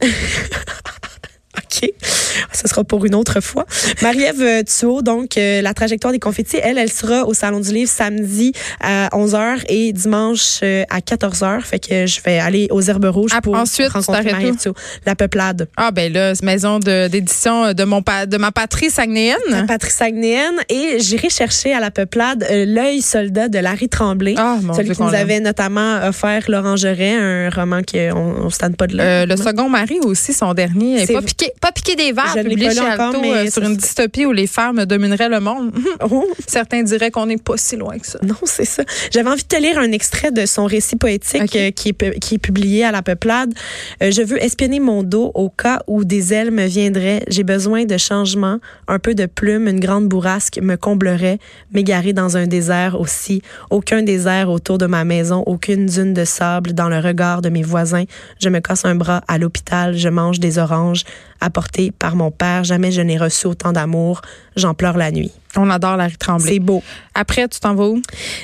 Ce 2.60 2.68
sera 2.68 2.84
pour 2.84 3.04
une 3.04 3.14
autre 3.14 3.40
fois. 3.40 3.66
Marie-Ève 4.02 4.40
euh, 4.40 4.62
Thuot, 4.62 5.02
donc, 5.02 5.36
euh, 5.36 5.62
la 5.62 5.74
trajectoire 5.74 6.12
des 6.12 6.18
confettis, 6.18 6.58
elle, 6.62 6.78
elle 6.78 6.92
sera 6.92 7.24
au 7.26 7.34
Salon 7.34 7.60
du 7.60 7.72
Livre 7.72 7.90
samedi 7.90 8.52
à 8.80 9.08
11h 9.12 9.64
et 9.68 9.92
dimanche 9.92 10.60
euh, 10.62 10.84
à 10.90 11.00
14h. 11.00 11.62
Fait 11.62 11.78
que 11.78 12.06
je 12.06 12.20
vais 12.22 12.38
aller 12.38 12.68
aux 12.70 12.82
Herbes 12.82 13.06
Rouges 13.06 13.32
Ah, 13.34 13.40
pour 13.40 13.54
ensuite, 13.54 13.88
rencontrer 13.88 14.32
Marie-Ève? 14.32 14.56
Thuot. 14.56 14.74
La 15.06 15.14
Peuplade. 15.14 15.68
Ah, 15.76 15.90
ben 15.90 16.12
là, 16.12 16.32
maison 16.42 16.78
d'édition 16.78 17.72
de, 17.72 17.84
mon 17.84 18.00
de 18.00 18.36
ma 18.36 18.52
patrie 18.52 18.90
saguenayenne. 18.90 19.66
Patrice 19.66 20.00
Agnéenne 20.00 20.56
et 20.68 20.98
j'irai 21.00 21.30
chercher 21.30 21.72
à 21.72 21.80
la 21.80 21.90
Peuplade 21.90 22.46
euh, 22.50 22.64
L'œil 22.66 23.02
soldat 23.02 23.48
de 23.48 23.58
Larry 23.58 23.88
Tremblay. 23.88 24.34
Ah, 24.36 24.58
mon 24.62 24.74
celui 24.74 24.86
Dieu, 24.86 24.94
qui 24.94 25.02
nous 25.02 25.14
avait 25.14 25.40
notamment 25.40 26.00
offert 26.06 26.44
L'Orangerie, 26.48 27.14
un 27.14 27.50
roman 27.50 27.82
qu'on 27.82 28.44
ne 28.44 28.50
se 28.50 28.58
tente 28.58 28.76
pas 28.76 28.86
de 28.86 28.96
là. 28.96 29.04
Euh, 29.04 29.26
le 29.26 29.36
second 29.36 29.68
mari 29.68 29.98
aussi, 30.02 30.32
son 30.32 30.54
dernier, 30.54 31.06
pas 31.06 31.22
piqué, 31.22 31.52
pas 31.60 31.72
piqué 31.72 31.96
des 31.96 32.12
verres, 32.12 32.34
Je 32.36 32.48
publié 32.54 32.68
pas 32.68 32.74
chez 32.74 32.80
encore, 32.92 33.06
Alto 33.08 33.20
mais 33.20 33.32
euh, 33.32 33.50
sur 33.50 33.62
une 33.62 33.76
dystopie 33.76 34.26
où 34.26 34.32
les 34.32 34.46
femmes 34.46 34.84
domineraient 34.86 35.28
le 35.28 35.40
monde. 35.40 35.72
Oh, 36.10 36.26
Certains 36.46 36.82
diraient 36.82 37.10
qu'on 37.10 37.26
n'est 37.26 37.36
pas 37.36 37.56
si 37.56 37.76
loin 37.76 37.98
que 37.98 38.06
ça. 38.06 38.18
non, 38.22 38.34
c'est 38.44 38.64
ça. 38.64 38.82
J'avais 39.12 39.28
envie 39.28 39.42
de 39.42 39.48
te 39.48 39.60
lire 39.60 39.78
un 39.78 39.92
extrait 39.92 40.30
de 40.30 40.46
son 40.46 40.64
récit 40.64 40.96
poétique 40.96 41.54
euh, 41.56 41.70
qui, 41.70 41.88
est, 41.90 41.92
pu- 41.92 42.18
qui 42.18 42.34
est 42.36 42.38
publié 42.38 42.84
à 42.84 42.90
la 42.90 43.02
Peuplade. 43.02 43.52
Euh, 44.02 44.10
je 44.10 44.22
veux 44.22 44.42
espionner 44.42 44.80
mon 44.80 45.02
dos 45.02 45.30
au 45.34 45.50
cas 45.50 45.80
où 45.86 46.04
des 46.04 46.32
ailes 46.32 46.50
me 46.50 46.66
viendraient. 46.66 47.22
J'ai 47.28 47.42
besoin 47.44 47.84
de 47.84 47.96
changement, 47.98 48.58
un 48.88 48.98
peu 48.98 49.14
de 49.14 49.26
plume, 49.26 49.68
une 49.68 49.80
grande 49.80 50.08
bourrasque 50.08 50.58
me 50.62 50.76
comblerait, 50.76 51.38
m'égarer 51.72 52.12
dans 52.12 52.36
un 52.36 52.46
désert 52.46 52.98
aussi. 53.00 53.42
Aucun 53.70 54.02
désert 54.02 54.48
autour 54.50 54.78
de 54.78 54.86
ma 54.86 55.04
maison, 55.04 55.42
aucune 55.46 55.86
dune 55.86 56.14
de 56.14 56.24
sable 56.24 56.72
dans 56.72 56.88
le 56.88 56.98
regard 56.98 57.42
de 57.42 57.48
mes 57.50 57.62
voisins. 57.62 58.04
Je 58.40 58.48
me 58.48 58.60
casse 58.60 58.84
un 58.84 58.94
bras 58.94 59.22
à 59.28 59.38
l'hôpital, 59.38 59.96
je 59.96 60.08
mange 60.08 60.40
des 60.40 60.58
oranges 60.58 61.04
apportées 61.40 61.90
par 61.90 62.16
mon 62.16 62.30
père. 62.30 62.64
Jamais 62.64 62.92
je 62.92 63.00
n'ai 63.00 63.18
reçu 63.18 63.46
autant 63.46 63.72
d'amour. 63.72 64.22
J'en 64.56 64.74
pleure 64.74 64.96
la 64.96 65.10
nuit. 65.10 65.32
On 65.56 65.68
adore 65.68 65.96
Larry 65.96 66.16
Tremblay. 66.16 66.52
C'est 66.52 66.58
beau. 66.60 66.82
Après, 67.14 67.48
tu 67.48 67.58
t'en 67.58 67.74
vas 67.74 67.86
où? 67.88 68.00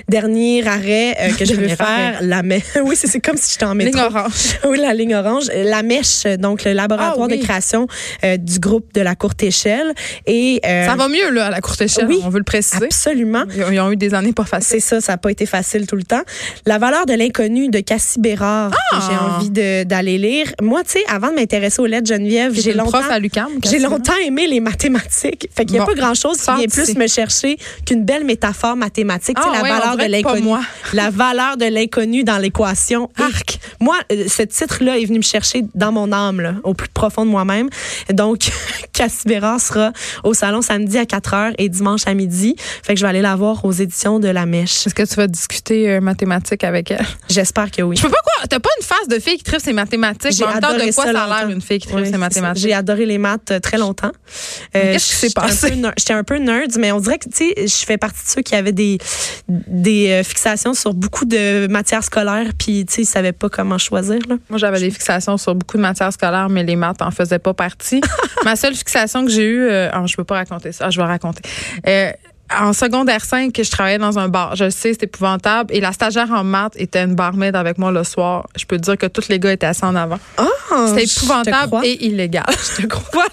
Dernier 0.09 0.67
arrêt 0.67 1.17
euh, 1.21 1.33
que 1.35 1.45
je 1.45 1.55
veux 1.55 1.69
faire, 1.69 2.17
arrêt. 2.17 2.19
la 2.23 2.43
mèche. 2.43 2.63
oui, 2.85 2.97
c'est 2.97 3.21
comme 3.21 3.37
si 3.37 3.53
j'étais 3.53 3.65
en 3.65 3.75
métro. 3.77 3.93
Ligne 3.97 4.05
orange. 4.17 4.33
Oui, 4.69 4.79
la 4.79 4.93
ligne 4.93 5.15
orange. 5.15 5.45
La 5.55 5.83
mèche, 5.83 6.25
donc 6.39 6.65
le 6.65 6.73
laboratoire 6.73 7.27
Ah 7.29 7.33
oui. 7.33 7.39
de 7.39 7.45
création 7.45 7.87
euh, 8.25 8.37
du 8.37 8.59
groupe 8.59 8.93
de 8.93 9.01
la 9.03 9.15
courte 9.15 9.43
échelle. 9.45 9.93
Et, 10.27 10.61
euh, 10.67 10.85
Ça 10.87 10.97
va 10.97 11.09
mieux, 11.09 11.31
là, 11.31 11.47
à 11.47 11.51
la 11.51 11.61
courte 11.61 11.81
échelle. 11.81 12.07
oui. 12.09 12.21
on 12.25 12.29
veut 12.29 12.39
le 12.39 12.45
préciser. 12.45 12.85
Absolument. 12.85 13.45
Ils 13.55 13.63
ont- 13.63 13.71
ils 13.71 13.81
ont 13.81 13.93
eu 13.93 13.97
des 13.97 14.13
années 14.15 14.33
pas 14.33 14.45
faciles. 14.45 14.67
C'est 14.67 14.81
ça, 14.81 15.01
ça 15.01 15.13
n'a 15.13 15.19
pas 15.19 15.31
été 15.31 15.47
facile 15.47 15.87
tout 15.87 15.97
le 15.97 16.03
temps. 16.03 16.23
La 16.67 16.79
valeur 16.79 17.07
de 17.07 17.13
l'inconnu 17.15 17.69
de 17.69 17.79
Cassie 17.81 18.19
Bérard, 18.21 18.73
Ah! 18.93 18.99
j'ai 19.09 19.17
envie 19.17 19.51
de- 19.51 19.85
d'aller 19.85 20.19
lire. 20.19 20.53
Moi, 20.61 20.83
tu 20.83 20.91
sais, 20.93 21.05
avant 21.09 21.29
de 21.31 21.35
m'intéresser 21.37 21.81
aux 21.81 21.87
lettres 21.87 22.09
Geneviève, 22.09 22.53
J'ai 22.55 22.73
longtemps, 22.73 22.99
prof 22.99 23.11
à 23.11 23.19
l'UQAM. 23.21 23.49
j'ai 23.65 23.79
longtemps 23.79 24.17
aimé 24.25 24.47
les 24.49 24.59
mathématiques. 24.61 25.49
Fait 25.55 25.65
qu'il 25.65 25.75
n'y 25.75 25.79
a 25.79 25.85
Bon. 25.85 25.93
pas 25.93 25.95
grand-chose 25.95 26.39
qui 26.39 26.45
vient 26.57 26.67
d'ici. 26.67 26.96
Plus 26.97 27.03
me 27.03 27.07
chercher 27.09 27.59
qu'une 27.85 28.05
belle 28.05 28.25
métaphore 28.25 28.77
mathématique. 28.77 29.39
Sais, 29.39 29.49
Ah 29.53 29.63
la 29.63 29.69
valeur 29.69 29.97
de 29.97 30.05
l'inconnu. 30.05 30.43
moi. 30.43 30.61
La 30.93 31.11
valeur 31.11 31.57
de 31.57 31.67
l'inconnu 31.67 32.25
dans 32.25 32.39
l'équation. 32.39 33.11
Et 33.19 33.23
Arc. 33.23 33.59
Moi, 33.81 33.97
euh, 34.13 34.27
ce 34.29 34.43
titre-là 34.43 34.99
est 34.99 35.05
venu 35.05 35.19
me 35.19 35.23
chercher 35.23 35.65
dans 35.75 35.93
mon 35.93 36.13
âme, 36.13 36.41
là, 36.41 36.55
au 36.65 36.75
plus 36.75 36.89
profond 36.89 37.25
de 37.25 37.31
moi-même. 37.31 37.69
Donc, 38.11 38.51
Cassie 38.93 39.27
Bérard 39.27 39.61
sera 39.61 39.93
au 40.25 40.35
salon 40.35 40.63
samedi 40.63 40.99
à 40.99 41.07
4 41.07 41.31
h 41.35 41.55
et 41.59 41.69
dimanche 41.69 42.03
à 42.07 42.15
midi. 42.15 42.57
Fait 42.83 42.95
que 42.95 43.01
je 43.01 43.05
vais 43.05 43.11
aller 43.11 43.23
la 43.23 43.37
voir 43.37 43.65
aux 43.65 43.73
éditions 43.73 44.19
de 44.19 44.29
La 44.29 44.47
Mèche. 44.47 44.87
Est-ce 44.87 44.95
que 44.95 45.03
tu 45.03 45.15
vas 45.15 45.27
discuter 45.27 45.91
euh, 45.91 46.01
mathématiques 46.01 46.65
avec 46.65 46.91
elle? 46.91 47.05
J'espère 47.29 47.71
que 47.71 47.83
oui. 47.83 47.97
Je 47.97 48.03
peux 48.03 48.09
pas 48.09 48.21
quoi? 48.23 48.47
T'as 48.49 48.61
pas 48.61 48.71
une 48.79 48.87
face 48.87 49.09
de 49.09 49.19
fille 49.19 49.39
qui 49.39 49.45
tripe 49.45 49.61
ses 49.61 49.73
mathématiques. 49.73 50.33
J'ai 50.33 50.45
adoré 50.45 50.87
de 50.87 50.95
quoi 50.95 51.05
ça 51.05 51.13
ça 51.13 51.25
a 51.25 51.41
l'air 51.41 51.51
une 51.51 51.61
fille 51.61 51.79
qui 51.79 51.89
tripe 51.89 52.01
Oui, 52.01 52.11
ses 52.11 52.19
mathématiques? 52.19 52.63
J'ai 52.63 52.73
adoré 52.73 53.07
les 53.07 53.19
maths 53.19 53.51
euh, 53.51 53.61
très 53.61 53.79
longtemps. 53.79 54.13
Mais 54.75 54.93
qu'est-ce 54.93 55.09
qui 55.09 55.15
s'est 55.15 55.35
passé? 55.35 55.75
J'étais 55.97 56.13
un 56.13 56.25
peu 56.25 56.37
nerd, 56.37 56.77
mais 56.79 56.93
on 56.93 57.01
dirait 57.01 57.19
que 57.19 57.29
tu 57.29 57.37
sais, 57.37 57.55
je 57.67 57.87
fais 57.87 57.99
partie 57.99 58.23
de 58.25 58.29
ceux 58.29 58.43
qui 58.43 58.55
avaient 58.55 58.73
des 58.73 58.99
des 59.49 60.11
euh, 60.11 60.23
fixations 60.23 60.75
sur 60.75 60.95
beaucoup 60.95 61.25
de 61.25 61.67
matières 61.69 62.05
scolaires, 62.05 62.51
puis 62.59 62.85
tu 62.87 62.95
sais, 62.95 63.03
ils 63.03 63.07
savaient 63.07 63.33
pas 63.33 63.49
comment 63.49 63.66
choisir 63.79 64.19
là. 64.29 64.37
Moi, 64.49 64.59
j'avais 64.59 64.81
des 64.81 64.91
fixations 64.91 65.37
sur 65.37 65.55
beaucoup 65.55 65.77
de 65.77 65.83
matières 65.83 66.13
scolaires, 66.13 66.49
mais 66.49 66.63
les 66.63 66.77
maths 66.77 67.03
en 67.03 67.11
faisaient 67.11 67.39
pas 67.39 67.55
partie. 67.55 68.01
Ma 68.45 68.57
seule 68.57 68.75
fixation 68.75 69.25
que 69.25 69.31
j'ai 69.31 69.45
eue, 69.47 69.69
euh, 69.69 69.91
ah, 69.93 70.05
je 70.07 70.17
peux 70.17 70.25
pas 70.25 70.37
raconter 70.37 70.73
ça, 70.73 70.87
Ah, 70.87 70.91
je 70.91 71.01
vais 71.01 71.07
raconter. 71.07 71.43
Euh, 71.87 72.11
en 72.61 72.73
secondaire 72.73 73.25
5, 73.25 73.53
je 73.57 73.71
travaillais 73.71 73.99
dans 73.99 74.19
un 74.19 74.29
bar. 74.29 74.55
Je 74.57 74.65
le 74.65 74.71
sais, 74.71 74.93
c'est 74.93 75.05
épouvantable. 75.05 75.75
Et 75.75 75.81
la 75.81 75.93
stagiaire 75.93 76.31
en 76.31 76.45
maths 76.45 76.75
était 76.77 77.03
une 77.03 77.15
barmaid 77.15 77.57
avec 77.57 77.79
moi 77.79 77.91
le 77.91 78.05
soir. 78.05 78.47
Je 78.57 78.65
peux 78.65 78.77
te 78.77 78.83
dire 78.83 78.97
que 78.99 79.07
tous 79.07 79.29
les 79.29 79.39
gars 79.39 79.53
étaient 79.53 79.67
assis 79.67 79.85
en 79.85 79.95
avant. 79.97 80.19
Ah, 80.39 80.47
C'était 80.89 81.07
je 81.07 81.17
épouvantable 81.17 81.77
et 81.85 82.05
illégal. 82.07 82.45
Je 82.77 82.83
te 82.83 82.87
crois. 82.87 83.03
voilà. 83.13 83.29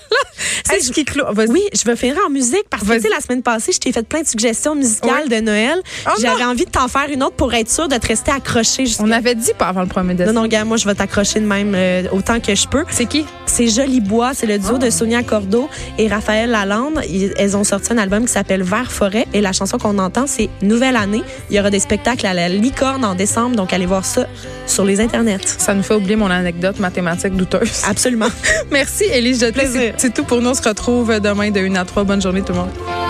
C'est 0.65 0.75
Hey, 0.75 0.81
ce 0.81 0.91
qui 0.91 1.05
clôt. 1.05 1.25
Oui, 1.49 1.61
je 1.73 1.83
vais 1.83 1.95
finir 1.95 2.15
en 2.25 2.29
musique 2.29 2.65
parce 2.69 2.83
que 2.83 2.89
la 3.09 3.19
semaine 3.19 3.43
passée, 3.43 3.71
je 3.71 3.79
t'ai 3.79 3.91
fait 3.91 4.07
plein 4.07 4.21
de 4.21 4.27
suggestions 4.27 4.75
musicales 4.75 5.29
de 5.29 5.35
Noël. 5.41 5.79
Oh 6.07 6.11
J'avais 6.19 6.43
envie 6.43 6.65
de 6.65 6.71
t'en 6.71 6.87
faire 6.87 7.07
une 7.09 7.21
autre 7.23 7.35
pour 7.35 7.53
être 7.53 7.69
sûre 7.69 7.87
de 7.87 7.95
te 7.97 8.07
rester 8.07 8.31
accroché 8.31 8.85
jusqu'à 8.85 9.03
On 9.03 9.11
avait 9.11 9.35
dit 9.35 9.51
pas 9.57 9.67
avant 9.67 9.81
le 9.81 9.87
premier 9.87 10.13
Non, 10.13 10.17
décembre. 10.17 10.39
non, 10.41 10.47
gars, 10.47 10.65
moi, 10.65 10.77
je 10.77 10.87
vais 10.87 10.95
t'accrocher 10.95 11.39
de 11.39 11.45
même 11.45 11.73
euh, 11.75 12.03
autant 12.11 12.39
que 12.39 12.55
je 12.55 12.67
peux. 12.67 12.83
C'est 12.89 13.05
qui? 13.05 13.25
C'est 13.45 13.67
Joli 13.67 14.01
Bois, 14.01 14.31
c'est 14.33 14.47
le 14.47 14.57
duo 14.57 14.77
de 14.79 14.89
Sonia 14.89 15.21
Cordeau 15.23 15.69
et 15.97 16.07
Raphaël 16.07 16.49
Lalande. 16.49 17.01
Ils- 17.07 17.33
elles 17.37 17.55
ont 17.55 17.63
sorti 17.63 17.93
un 17.93 17.97
album 17.99 18.25
qui 18.25 18.31
s'appelle 18.31 18.63
Vert 18.63 18.91
Forêt 19.03 19.27
et 19.33 19.41
la 19.41 19.51
chanson 19.51 19.77
qu'on 19.77 19.99
entend, 19.99 20.27
c'est 20.27 20.49
Nouvelle 20.61 20.95
année. 20.95 21.23
Il 21.49 21.57
y 21.57 21.59
aura 21.59 21.69
des 21.69 21.81
spectacles 21.81 22.25
à 22.25 22.33
la 22.33 22.47
Licorne 22.47 23.03
en 23.03 23.15
décembre, 23.15 23.57
donc 23.57 23.73
allez 23.73 23.85
voir 23.85 24.05
ça 24.05 24.27
sur 24.65 24.85
les 24.85 25.01
internets. 25.01 25.45
Ça 25.45 25.73
nous 25.73 25.83
fait 25.83 25.95
oublier 25.95 26.15
mon 26.15 26.31
anecdote 26.31 26.79
mathématique 26.79 27.35
douteuse. 27.35 27.81
Absolument. 27.85 28.29
Merci, 28.71 29.03
Élise 29.03 29.41
Jeté. 29.41 29.93
C'est 29.97 30.13
tout 30.13 30.23
pour 30.23 30.39
nous. 30.41 30.51
On 30.51 30.53
se 30.53 30.61
retrouve 30.61 31.19
demain 31.19 31.51
de 31.51 31.59
1 31.59 31.75
à 31.75 31.83
3. 31.83 32.05
Bonne 32.05 32.21
journée, 32.21 32.43
tout 32.43 32.53
le 32.53 32.59
monde. 32.59 33.02